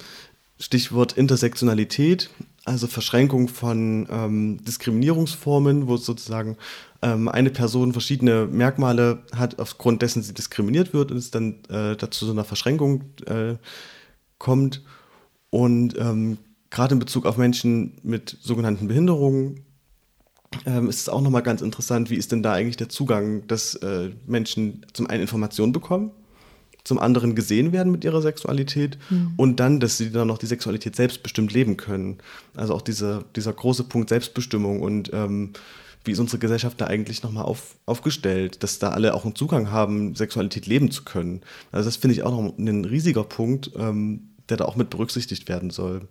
Stichwort 0.59 1.13
Intersektionalität 1.13 2.29
also 2.65 2.87
Verschränkung 2.87 3.47
von 3.47 4.07
ähm, 4.09 4.63
Diskriminierungsformen, 4.63 5.87
wo 5.87 5.97
sozusagen 5.97 6.57
ähm, 7.03 7.27
eine 7.29 7.51
Person 7.51 7.93
verschiedene 7.93 8.47
Merkmale 8.47 9.19
hat, 9.35 9.59
aufgrund 9.59 10.01
dessen 10.01 10.23
sie 10.23 10.33
diskriminiert 10.33 10.93
wird 10.93 11.11
und 11.11 11.17
es 11.17 11.29
dann 11.29 11.63
äh, 11.69 11.95
dazu 11.95 12.25
so 12.25 12.31
einer 12.31 12.43
Verschränkung 12.43 13.03
äh, 13.27 13.55
kommt. 14.39 14.83
Und 15.51 15.95
ähm, 15.99 16.39
gerade 16.71 16.95
in 16.95 16.99
Bezug 16.99 17.27
auf 17.27 17.37
Menschen 17.37 17.99
mit 18.01 18.37
sogenannten 18.41 18.87
Behinderungen 18.87 19.63
ähm, 20.65 20.89
ist 20.89 21.01
es 21.01 21.09
auch 21.09 21.21
nochmal 21.21 21.43
ganz 21.43 21.61
interessant, 21.61 22.09
wie 22.09 22.15
ist 22.15 22.31
denn 22.31 22.41
da 22.41 22.53
eigentlich 22.53 22.77
der 22.77 22.89
Zugang, 22.89 23.45
dass 23.47 23.75
äh, 23.75 24.09
Menschen 24.25 24.85
zum 24.93 25.07
einen 25.07 25.21
Informationen 25.21 25.71
bekommen 25.71 26.11
zum 26.85 26.99
anderen 26.99 27.35
gesehen 27.35 27.73
werden 27.73 27.91
mit 27.91 28.05
ihrer 28.05 28.21
Sexualität 28.21 28.97
mhm. 29.09 29.33
und 29.35 29.59
dann, 29.59 29.81
dass 29.81 29.97
sie 29.97 30.11
dann 30.11 30.27
noch 30.29 30.37
die 30.37 30.45
Sexualität 30.45 30.95
selbstbestimmt 30.95 31.51
leben 31.51 31.75
können. 31.75 32.19
Also 32.55 32.73
auch 32.73 32.81
diese, 32.81 33.25
dieser 33.35 33.51
große 33.51 33.83
Punkt 33.83 34.09
Selbstbestimmung 34.09 34.81
und 34.81 35.11
ähm, 35.11 35.51
wie 36.05 36.11
ist 36.11 36.19
unsere 36.19 36.37
Gesellschaft 36.37 36.79
da 36.79 36.85
eigentlich 36.85 37.23
nochmal 37.23 37.45
auf, 37.45 37.75
aufgestellt, 37.87 38.61
dass 38.63 38.77
da 38.77 38.89
alle 38.89 39.15
auch 39.15 39.25
einen 39.25 39.35
Zugang 39.35 39.71
haben, 39.71 40.13
Sexualität 40.15 40.67
leben 40.67 40.91
zu 40.91 41.03
können. 41.03 41.41
Also 41.71 41.87
das 41.87 41.97
finde 41.97 42.13
ich 42.13 42.21
auch 42.21 42.31
noch 42.31 42.57
ein 42.57 42.85
riesiger 42.85 43.23
Punkt, 43.23 43.71
ähm, 43.75 44.29
der 44.49 44.57
da 44.57 44.65
auch 44.65 44.75
mit 44.75 44.91
berücksichtigt 44.91 45.49
werden 45.49 45.71
soll. 45.71 46.01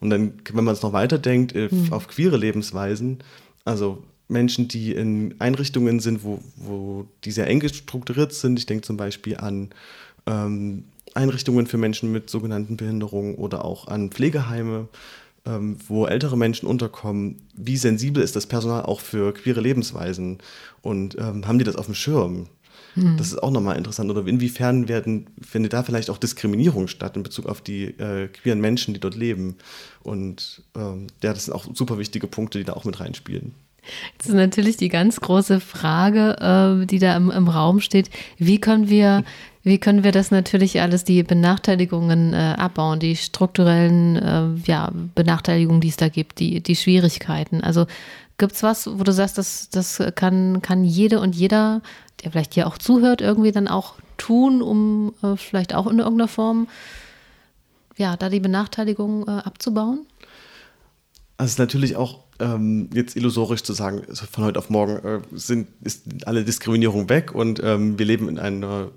Und 0.00 0.08
dann, 0.08 0.32
wenn 0.52 0.64
man 0.64 0.74
es 0.74 0.82
noch 0.82 0.94
weiterdenkt, 0.94 1.54
äh, 1.54 1.68
mhm. 1.70 1.92
auf 1.92 2.08
queere 2.08 2.38
Lebensweisen, 2.38 3.18
also 3.66 4.02
Menschen, 4.28 4.66
die 4.66 4.92
in 4.92 5.34
Einrichtungen 5.38 6.00
sind, 6.00 6.24
wo, 6.24 6.40
wo 6.56 7.06
die 7.24 7.30
sehr 7.30 7.46
eng 7.46 7.66
strukturiert 7.68 8.32
sind. 8.32 8.58
Ich 8.58 8.66
denke 8.66 8.82
zum 8.82 8.96
Beispiel 8.96 9.36
an 9.36 9.70
ähm, 10.26 10.84
Einrichtungen 11.14 11.66
für 11.66 11.78
Menschen 11.78 12.12
mit 12.12 12.30
sogenannten 12.30 12.76
Behinderungen 12.76 13.34
oder 13.34 13.64
auch 13.64 13.88
an 13.88 14.10
Pflegeheime, 14.10 14.88
ähm, 15.44 15.76
wo 15.86 16.06
ältere 16.06 16.36
Menschen 16.36 16.66
unterkommen. 16.66 17.42
Wie 17.54 17.76
sensibel 17.76 18.22
ist 18.22 18.36
das 18.36 18.46
Personal 18.46 18.82
auch 18.82 19.00
für 19.00 19.34
queere 19.34 19.60
Lebensweisen 19.60 20.38
und 20.80 21.16
ähm, 21.18 21.46
haben 21.46 21.58
die 21.58 21.64
das 21.64 21.76
auf 21.76 21.86
dem 21.86 21.94
Schirm? 21.94 22.46
Hm. 22.94 23.16
Das 23.16 23.28
ist 23.28 23.42
auch 23.42 23.50
nochmal 23.50 23.76
interessant. 23.76 24.10
Oder 24.10 24.26
inwiefern 24.26 24.88
werden, 24.88 25.26
findet 25.40 25.72
da 25.72 25.82
vielleicht 25.82 26.10
auch 26.10 26.18
Diskriminierung 26.18 26.88
statt 26.88 27.16
in 27.16 27.22
Bezug 27.22 27.46
auf 27.46 27.60
die 27.60 27.84
äh, 27.84 28.28
queeren 28.28 28.60
Menschen, 28.60 28.94
die 28.94 29.00
dort 29.00 29.16
leben? 29.16 29.56
Und 30.02 30.62
ähm, 30.76 31.06
ja, 31.22 31.32
das 31.32 31.46
sind 31.46 31.54
auch 31.54 31.66
super 31.74 31.98
wichtige 31.98 32.26
Punkte, 32.26 32.58
die 32.58 32.64
da 32.64 32.74
auch 32.74 32.84
mit 32.84 33.00
reinspielen. 33.00 33.54
Das 34.18 34.28
ist 34.28 34.34
natürlich 34.34 34.76
die 34.76 34.88
ganz 34.88 35.20
große 35.20 35.58
Frage, 35.58 36.82
äh, 36.82 36.86
die 36.86 36.98
da 36.98 37.16
im, 37.16 37.30
im 37.30 37.48
Raum 37.48 37.80
steht. 37.80 38.10
Wie 38.38 38.60
können 38.60 38.88
wir 38.88 39.24
wie 39.64 39.78
können 39.78 40.02
wir 40.02 40.12
das 40.12 40.30
natürlich 40.30 40.80
alles, 40.80 41.04
die 41.04 41.22
Benachteiligungen 41.22 42.34
äh, 42.34 42.54
abbauen, 42.58 42.98
die 42.98 43.16
strukturellen 43.16 44.16
äh, 44.16 44.48
ja, 44.64 44.90
Benachteiligungen, 45.14 45.80
die 45.80 45.88
es 45.88 45.96
da 45.96 46.08
gibt, 46.08 46.40
die, 46.40 46.60
die 46.60 46.76
Schwierigkeiten? 46.76 47.60
Also 47.60 47.86
gibt 48.38 48.52
es 48.52 48.62
was, 48.62 48.86
wo 48.86 49.04
du 49.04 49.12
sagst, 49.12 49.38
das, 49.38 49.68
das 49.70 50.02
kann, 50.16 50.62
kann 50.62 50.84
jede 50.84 51.20
und 51.20 51.36
jeder, 51.36 51.80
der 52.22 52.32
vielleicht 52.32 52.54
hier 52.54 52.66
auch 52.66 52.76
zuhört, 52.76 53.20
irgendwie 53.20 53.52
dann 53.52 53.68
auch 53.68 53.94
tun, 54.16 54.62
um 54.62 55.14
äh, 55.22 55.36
vielleicht 55.36 55.74
auch 55.74 55.86
in 55.86 55.98
irgendeiner 55.98 56.28
Form 56.28 56.66
ja, 57.96 58.16
da 58.16 58.28
die 58.28 58.40
Benachteiligung 58.40 59.28
äh, 59.28 59.30
abzubauen? 59.30 60.06
Also 61.36 61.52
es 61.52 61.58
natürlich 61.58 61.96
auch 61.96 62.20
ähm, 62.40 62.88
jetzt 62.92 63.16
illusorisch 63.16 63.62
zu 63.62 63.72
sagen, 63.72 64.02
also 64.08 64.26
von 64.26 64.44
heute 64.44 64.58
auf 64.58 64.70
morgen 64.70 64.96
äh, 65.04 65.20
sind, 65.32 65.68
ist 65.82 66.04
alle 66.26 66.44
Diskriminierung 66.44 67.08
weg 67.08 67.34
und 67.34 67.60
ähm, 67.62 67.98
wir 67.98 68.06
leben 68.06 68.28
in 68.28 68.38
einer 68.38 68.90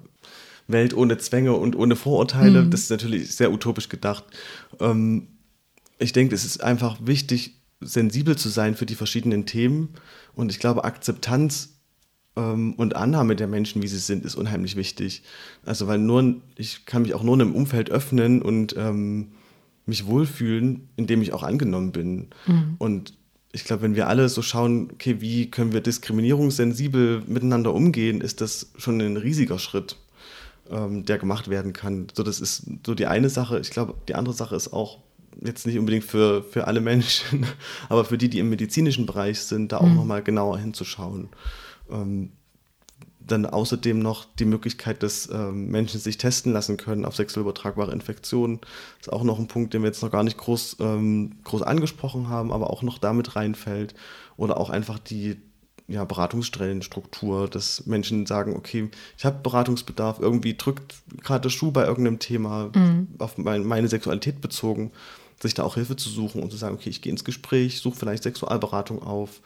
Welt 0.68 0.96
ohne 0.96 1.18
Zwänge 1.18 1.54
und 1.54 1.76
ohne 1.76 1.96
Vorurteile. 1.96 2.64
Mhm. 2.64 2.72
Das 2.72 2.82
ist 2.82 2.90
natürlich 2.90 3.36
sehr 3.36 3.52
utopisch 3.52 3.90
gedacht. 3.90 4.24
Ähm, 4.80 5.28
ich 6.00 6.14
denke, 6.14 6.36
es 6.36 6.46
ist 6.46 6.64
einfach 6.64 6.98
wichtig, 7.02 7.56
sensibel 7.82 8.36
zu 8.36 8.50
sein 8.50 8.76
für 8.76 8.86
die 8.86 8.96
verschiedenen 8.96 9.46
Themen. 9.46 9.90
Und 10.34 10.52
ich 10.52 10.60
glaube, 10.60 10.84
Akzeptanz 10.84 11.76
ähm, 12.36 12.74
und 12.74 12.96
Annahme 12.96 13.36
der 13.36 13.48
Menschen, 13.48 13.82
wie 13.82 13.88
sie 13.88 14.00
sind, 14.00 14.26
ist 14.26 14.36
unheimlich 14.36 14.76
wichtig. 14.76 15.24
Also, 15.66 15.88
weil 15.88 16.00
nur, 16.00 16.36
ich 16.58 16.86
kann 16.86 17.04
mich 17.04 17.14
auch 17.14 17.24
nur 17.24 17.36
in 17.36 17.42
einem 17.42 17.56
Umfeld 17.56 17.90
öffnen 17.90 18.42
und 18.42 18.76
ähm, 18.78 19.32
mich 19.86 20.06
wohlfühlen, 20.08 20.90
indem 20.96 21.22
ich 21.22 21.34
auch 21.34 21.44
angenommen 21.44 21.92
bin. 21.92 22.28
Mhm. 22.48 22.76
Und 22.80 23.14
ich 23.52 23.64
glaube, 23.64 23.84
wenn 23.84 23.96
wir 23.96 24.08
alle 24.08 24.28
so 24.28 24.42
schauen, 24.42 24.90
okay, 24.92 25.22
wie 25.22 25.50
können 25.50 25.72
wir 25.72 25.82
diskriminierungssensibel 25.82 27.24
miteinander 27.28 27.74
umgehen, 27.74 28.20
ist 28.20 28.42
das 28.42 28.72
schon 28.78 29.00
ein 29.00 29.16
riesiger 29.16 29.60
Schritt, 29.60 29.96
ähm, 30.70 31.06
der 31.06 31.18
gemacht 31.18 31.50
werden 31.50 31.74
kann. 31.74 32.08
So, 32.14 32.24
das 32.24 32.40
ist 32.40 32.64
so 32.86 32.96
die 32.96 33.08
eine 33.08 33.30
Sache. 33.30 33.60
Ich 33.60 33.70
glaube, 33.70 33.96
die 34.08 34.16
andere 34.16 34.36
Sache 34.36 34.56
ist 34.56 34.74
auch 34.74 35.00
jetzt 35.44 35.66
nicht 35.66 35.78
unbedingt 35.78 36.06
für, 36.06 36.44
für 36.44 36.68
alle 36.68 36.82
Menschen, 36.82 37.46
aber 37.90 38.06
für 38.06 38.18
die, 38.18 38.30
die 38.30 38.40
im 38.40 38.50
medizinischen 38.50 39.06
Bereich 39.06 39.42
sind, 39.42 39.72
da 39.72 39.78
auch 39.78 39.88
mhm. 39.88 39.96
nochmal 39.96 40.24
genauer 40.24 40.58
hinzuschauen. 40.58 41.30
Ähm, 41.90 42.32
dann 43.20 43.46
außerdem 43.46 44.00
noch 44.00 44.26
die 44.38 44.46
Möglichkeit, 44.46 45.02
dass 45.02 45.30
ähm, 45.32 45.70
Menschen 45.70 46.00
sich 46.00 46.18
testen 46.18 46.54
lassen 46.54 46.78
können 46.78 47.06
auf 47.06 47.16
sexuell 47.16 47.42
übertragbare 47.42 47.92
Infektionen. 47.92 48.60
Das 49.00 49.08
ist 49.08 49.14
auch 49.14 49.24
noch 49.24 49.40
ein 49.40 49.48
Punkt, 49.48 49.74
den 49.74 49.82
wir 49.82 49.88
jetzt 49.88 50.04
noch 50.04 50.12
gar 50.12 50.24
nicht 50.24 50.38
groß, 50.38 50.78
ähm, 50.80 51.38
groß 51.44 51.64
angesprochen 51.64 52.30
haben, 52.30 52.52
aber 52.52 52.70
auch 52.70 52.84
noch 52.84 53.00
damit 53.00 53.36
reinfällt. 53.36 53.96
Oder 54.38 54.58
auch 54.58 54.70
einfach 54.70 55.00
die 55.00 55.42
ja, 55.88 56.04
Beratungsstellenstruktur, 56.04 57.48
dass 57.48 57.86
Menschen 57.86 58.26
sagen, 58.26 58.56
okay, 58.56 58.90
ich 59.18 59.26
habe 59.26 59.40
Beratungsbedarf, 59.44 60.20
irgendwie 60.20 60.56
drückt 60.56 60.96
gerade 61.22 61.42
der 61.42 61.50
Schuh 61.50 61.72
bei 61.72 61.86
irgendeinem 61.86 62.20
Thema 62.20 62.72
mhm. 62.74 63.08
auf 63.20 63.38
mein, 63.38 63.66
meine 63.66 63.88
Sexualität 63.88 64.42
bezogen, 64.42 64.92
sich 65.42 65.54
da 65.54 65.64
auch 65.64 65.76
Hilfe 65.76 65.96
zu 65.96 66.10
suchen 66.10 66.42
und 66.42 66.52
zu 66.52 66.58
sagen, 66.58 66.76
okay, 66.76 66.90
ich 66.90 67.02
gehe 67.02 67.12
ins 67.12 67.24
Gespräch, 67.24 67.82
suche 67.82 67.98
vielleicht 67.98 68.24
Sexualberatung 68.24 69.04
auf 69.04 69.42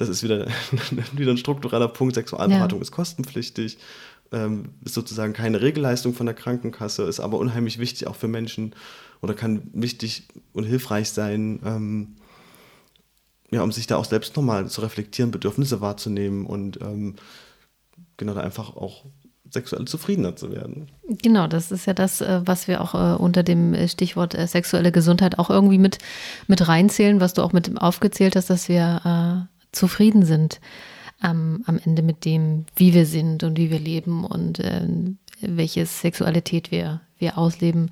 das 0.00 0.08
ist 0.08 0.22
wieder, 0.22 0.46
wieder 1.12 1.30
ein 1.30 1.36
struktureller 1.36 1.88
Punkt. 1.88 2.14
Sexualberatung 2.14 2.78
ja. 2.78 2.82
ist 2.82 2.90
kostenpflichtig, 2.90 3.78
ähm, 4.32 4.70
ist 4.84 4.94
sozusagen 4.94 5.32
keine 5.32 5.60
Regelleistung 5.60 6.14
von 6.14 6.26
der 6.26 6.34
Krankenkasse, 6.34 7.02
ist 7.02 7.20
aber 7.20 7.38
unheimlich 7.38 7.78
wichtig 7.78 8.06
auch 8.06 8.16
für 8.16 8.28
Menschen 8.28 8.74
oder 9.20 9.34
kann 9.34 9.62
wichtig 9.74 10.24
und 10.52 10.64
hilfreich 10.64 11.10
sein, 11.10 11.60
ähm, 11.64 12.16
ja, 13.50 13.62
um 13.62 13.72
sich 13.72 13.86
da 13.86 13.96
auch 13.96 14.04
selbst 14.04 14.36
nochmal 14.36 14.68
zu 14.68 14.80
reflektieren, 14.80 15.30
Bedürfnisse 15.30 15.80
wahrzunehmen 15.80 16.46
und 16.46 16.80
ähm, 16.80 17.16
genau 18.16 18.34
da 18.34 18.40
einfach 18.40 18.76
auch 18.76 19.04
sexuell 19.50 19.84
zufriedener 19.86 20.36
zu 20.36 20.52
werden. 20.52 20.88
Genau, 21.22 21.48
das 21.48 21.72
ist 21.72 21.86
ja 21.86 21.92
das, 21.92 22.20
äh, 22.20 22.40
was 22.44 22.68
wir 22.68 22.80
auch 22.80 22.94
äh, 22.94 23.16
unter 23.16 23.42
dem 23.42 23.88
Stichwort 23.88 24.34
äh, 24.34 24.46
sexuelle 24.46 24.92
Gesundheit 24.92 25.38
auch 25.38 25.50
irgendwie 25.50 25.78
mit, 25.78 25.98
mit 26.46 26.68
reinzählen, 26.68 27.20
was 27.20 27.34
du 27.34 27.42
auch 27.42 27.52
mit 27.52 27.80
aufgezählt 27.80 28.36
hast, 28.36 28.50
dass 28.50 28.68
wir 28.68 29.48
zufrieden 29.72 30.24
sind 30.24 30.60
ähm, 31.22 31.62
am 31.66 31.78
Ende 31.84 32.02
mit 32.02 32.24
dem, 32.24 32.66
wie 32.76 32.94
wir 32.94 33.06
sind 33.06 33.42
und 33.44 33.58
wie 33.58 33.70
wir 33.70 33.78
leben 33.78 34.24
und 34.24 34.58
äh, 34.60 34.86
welche 35.40 35.86
Sexualität 35.86 36.70
wir, 36.70 37.00
wir 37.18 37.38
ausleben. 37.38 37.90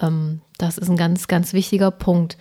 Ähm, 0.00 0.40
das 0.58 0.78
ist 0.78 0.88
ein 0.88 0.96
ganz, 0.96 1.28
ganz 1.28 1.52
wichtiger 1.52 1.90
Punkt. 1.90 2.36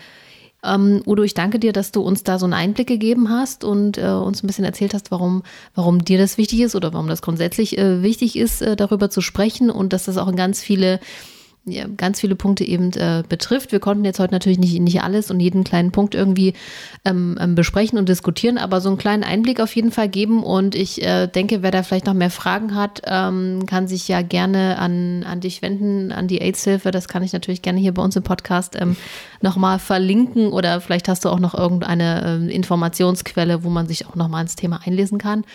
Ähm, 0.63 1.01
Udo, 1.05 1.23
ich 1.23 1.33
danke 1.33 1.59
dir, 1.59 1.73
dass 1.73 1.91
du 1.91 2.01
uns 2.01 2.23
da 2.23 2.37
so 2.37 2.45
einen 2.45 2.53
Einblick 2.53 2.87
gegeben 2.87 3.29
hast 3.29 3.63
und 3.63 3.97
äh, 3.97 4.05
uns 4.05 4.43
ein 4.43 4.47
bisschen 4.47 4.65
erzählt 4.65 4.93
hast, 4.93 5.09
warum, 5.09 5.43
warum 5.73 6.05
dir 6.05 6.19
das 6.19 6.37
wichtig 6.37 6.61
ist 6.61 6.75
oder 6.75 6.93
warum 6.93 7.07
das 7.07 7.21
grundsätzlich 7.21 7.77
äh, 7.77 8.03
wichtig 8.03 8.35
ist, 8.35 8.61
äh, 8.61 8.75
darüber 8.75 9.09
zu 9.09 9.21
sprechen 9.21 9.71
und 9.71 9.91
dass 9.93 10.05
das 10.05 10.17
auch 10.17 10.27
in 10.27 10.35
ganz 10.35 10.61
viele 10.61 10.99
ja, 11.65 11.85
ganz 11.95 12.19
viele 12.19 12.35
Punkte 12.35 12.63
eben 12.63 12.91
äh, 12.93 13.23
betrifft. 13.27 13.71
Wir 13.71 13.79
konnten 13.79 14.03
jetzt 14.03 14.19
heute 14.19 14.33
natürlich 14.33 14.57
nicht, 14.57 14.79
nicht 14.79 15.03
alles 15.03 15.29
und 15.29 15.39
jeden 15.39 15.63
kleinen 15.63 15.91
Punkt 15.91 16.15
irgendwie 16.15 16.53
ähm, 17.05 17.37
ähm, 17.39 17.53
besprechen 17.53 17.99
und 17.99 18.09
diskutieren, 18.09 18.57
aber 18.57 18.81
so 18.81 18.89
einen 18.89 18.97
kleinen 18.97 19.23
Einblick 19.23 19.59
auf 19.59 19.75
jeden 19.75 19.91
Fall 19.91 20.09
geben. 20.09 20.41
Und 20.41 20.73
ich 20.73 21.03
äh, 21.03 21.27
denke, 21.27 21.61
wer 21.61 21.69
da 21.69 21.83
vielleicht 21.83 22.07
noch 22.07 22.15
mehr 22.15 22.31
Fragen 22.31 22.73
hat, 22.73 23.03
ähm, 23.05 23.67
kann 23.67 23.87
sich 23.87 24.07
ja 24.07 24.23
gerne 24.23 24.79
an, 24.79 25.23
an 25.23 25.39
dich 25.39 25.61
wenden, 25.61 26.11
an 26.11 26.27
die 26.27 26.41
AIDS-Hilfe. 26.41 26.89
Das 26.89 27.07
kann 27.07 27.21
ich 27.21 27.31
natürlich 27.31 27.61
gerne 27.61 27.79
hier 27.79 27.93
bei 27.93 28.01
uns 28.01 28.15
im 28.15 28.23
Podcast 28.23 28.75
ähm, 28.79 28.95
nochmal 29.41 29.77
verlinken 29.77 30.47
oder 30.47 30.81
vielleicht 30.81 31.07
hast 31.07 31.25
du 31.25 31.29
auch 31.29 31.39
noch 31.39 31.53
irgendeine 31.53 32.41
äh, 32.49 32.55
Informationsquelle, 32.55 33.63
wo 33.63 33.69
man 33.69 33.87
sich 33.87 34.07
auch 34.07 34.15
nochmal 34.15 34.41
ins 34.41 34.55
Thema 34.55 34.79
einlesen 34.83 35.19
kann. 35.19 35.45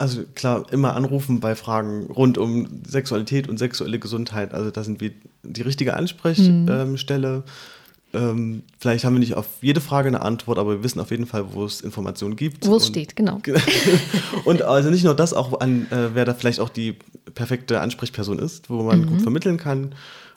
Also 0.00 0.22
klar, 0.34 0.64
immer 0.72 0.96
anrufen 0.96 1.40
bei 1.40 1.54
Fragen 1.54 2.06
rund 2.06 2.38
um 2.38 2.66
Sexualität 2.88 3.50
und 3.50 3.58
sexuelle 3.58 3.98
Gesundheit. 3.98 4.54
Also 4.54 4.70
da 4.70 4.82
sind 4.82 5.02
wir 5.02 5.10
die 5.42 5.60
richtige 5.60 5.92
Ansprechstelle. 5.92 7.36
Mhm. 7.36 7.44
Ähm, 8.14 8.62
vielleicht 8.78 9.04
haben 9.04 9.12
wir 9.12 9.20
nicht 9.20 9.34
auf 9.34 9.46
jede 9.60 9.82
Frage 9.82 10.08
eine 10.08 10.22
Antwort, 10.22 10.58
aber 10.58 10.70
wir 10.70 10.82
wissen 10.82 11.00
auf 11.00 11.10
jeden 11.10 11.26
Fall, 11.26 11.52
wo 11.52 11.66
es 11.66 11.82
Informationen 11.82 12.34
gibt. 12.34 12.66
Wo 12.66 12.76
es 12.76 12.86
steht, 12.86 13.14
genau. 13.14 13.42
und 14.46 14.62
also 14.62 14.88
nicht 14.88 15.04
nur 15.04 15.14
das, 15.14 15.34
auch 15.34 15.60
an, 15.60 15.86
äh, 15.90 16.14
wer 16.14 16.24
da 16.24 16.32
vielleicht 16.32 16.60
auch 16.60 16.70
die 16.70 16.96
perfekte 17.34 17.82
Ansprechperson 17.82 18.38
ist, 18.38 18.70
wo 18.70 18.82
man 18.82 19.02
mhm. 19.02 19.06
gut 19.06 19.20
vermitteln 19.20 19.58
kann. 19.58 19.94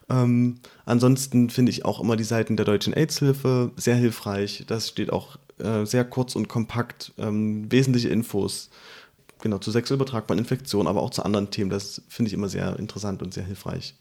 Ähm, 0.09 0.57
ansonsten 0.85 1.49
finde 1.49 1.71
ich 1.71 1.85
auch 1.85 2.01
immer 2.01 2.17
die 2.17 2.25
Seiten 2.25 2.57
der 2.57 2.65
Deutschen 2.65 2.93
AIDS-Hilfe 2.93 3.71
sehr 3.77 3.95
hilfreich. 3.95 4.65
Das 4.67 4.89
steht 4.89 5.13
auch 5.13 5.37
äh, 5.57 5.85
sehr 5.85 6.03
kurz 6.03 6.35
und 6.35 6.49
kompakt, 6.49 7.13
ähm, 7.17 7.71
wesentliche 7.71 8.09
Infos 8.09 8.69
genau, 9.43 9.59
zu 9.59 9.69
sexuell 9.69 9.97
übertragbaren 9.97 10.39
Infektionen, 10.39 10.87
aber 10.87 11.03
auch 11.03 11.11
zu 11.11 11.23
anderen 11.23 11.51
Themen. 11.51 11.69
Das 11.69 12.01
finde 12.07 12.29
ich 12.29 12.33
immer 12.33 12.49
sehr 12.49 12.79
interessant 12.79 13.21
und 13.21 13.33
sehr 13.33 13.43
hilfreich. 13.43 13.95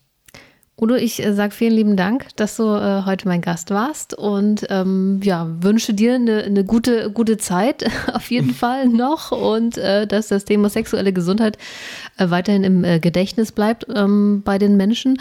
Udo, 0.80 0.94
ich 0.94 1.22
äh, 1.22 1.34
sage 1.34 1.52
vielen 1.52 1.74
lieben 1.74 1.96
Dank, 1.96 2.34
dass 2.36 2.56
du 2.56 2.62
äh, 2.64 3.04
heute 3.04 3.28
mein 3.28 3.42
Gast 3.42 3.70
warst 3.70 4.14
und 4.14 4.66
ähm, 4.70 5.20
ja, 5.22 5.46
wünsche 5.60 5.92
dir 5.92 6.14
eine, 6.14 6.44
eine 6.44 6.64
gute, 6.64 7.10
gute 7.10 7.36
Zeit 7.36 7.84
auf 8.14 8.30
jeden 8.30 8.54
Fall 8.54 8.88
noch 8.88 9.32
und 9.32 9.76
äh, 9.76 10.06
dass 10.06 10.28
das 10.28 10.46
Thema 10.46 10.70
sexuelle 10.70 11.12
Gesundheit 11.12 11.58
äh, 12.16 12.30
weiterhin 12.30 12.64
im 12.64 12.84
äh, 12.84 13.00
Gedächtnis 13.00 13.52
bleibt 13.52 13.86
ähm, 13.94 14.42
bei 14.44 14.56
den 14.58 14.76
Menschen. 14.78 15.20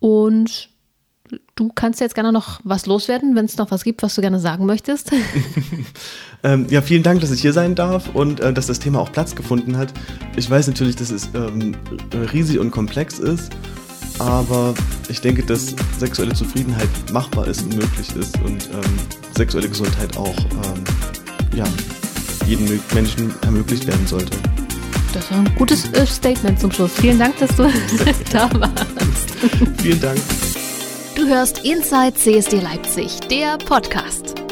Und 0.00 0.70
du 1.54 1.70
kannst 1.74 2.00
jetzt 2.00 2.14
gerne 2.14 2.32
noch 2.32 2.60
was 2.64 2.86
loswerden, 2.86 3.34
wenn 3.34 3.44
es 3.44 3.56
noch 3.56 3.70
was 3.70 3.84
gibt, 3.84 4.02
was 4.02 4.14
du 4.14 4.20
gerne 4.20 4.38
sagen 4.38 4.66
möchtest. 4.66 5.10
ähm, 6.42 6.66
ja, 6.70 6.82
vielen 6.82 7.02
Dank, 7.02 7.20
dass 7.20 7.30
ich 7.30 7.40
hier 7.40 7.52
sein 7.52 7.74
darf 7.74 8.14
und 8.14 8.40
äh, 8.40 8.52
dass 8.52 8.66
das 8.66 8.78
Thema 8.78 9.00
auch 9.00 9.12
Platz 9.12 9.34
gefunden 9.34 9.76
hat. 9.76 9.92
Ich 10.36 10.48
weiß 10.48 10.66
natürlich, 10.68 10.96
dass 10.96 11.10
es 11.10 11.30
ähm, 11.34 11.76
riesig 12.32 12.58
und 12.58 12.70
komplex 12.70 13.18
ist, 13.18 13.50
aber 14.18 14.74
ich 15.08 15.20
denke, 15.20 15.42
dass 15.42 15.74
sexuelle 15.98 16.34
Zufriedenheit 16.34 16.88
machbar 17.12 17.46
ist 17.46 17.62
und 17.62 17.76
möglich 17.76 18.14
ist 18.16 18.36
und 18.42 18.68
ähm, 18.72 18.98
sexuelle 19.36 19.68
Gesundheit 19.68 20.16
auch 20.16 20.38
ähm, 20.38 20.84
ja, 21.56 21.64
jedem 22.46 22.80
Menschen 22.94 23.32
ermöglicht 23.42 23.86
werden 23.86 24.06
sollte. 24.06 24.36
Das 25.12 25.24
ist 25.24 25.32
ein 25.32 25.54
gutes 25.56 25.90
äh, 25.92 26.06
Statement 26.06 26.60
zum 26.60 26.70
Schluss. 26.70 26.92
Vielen 26.92 27.18
Dank, 27.18 27.38
dass 27.38 27.54
du 27.56 27.64
da 28.32 28.50
warst. 28.60 29.30
Vielen 29.78 30.00
Dank. 30.00 30.18
Hörst 31.28 31.58
Inside 31.62 32.14
CSD 32.14 32.58
Leipzig, 32.58 33.20
der 33.28 33.58
Podcast. 33.58 34.47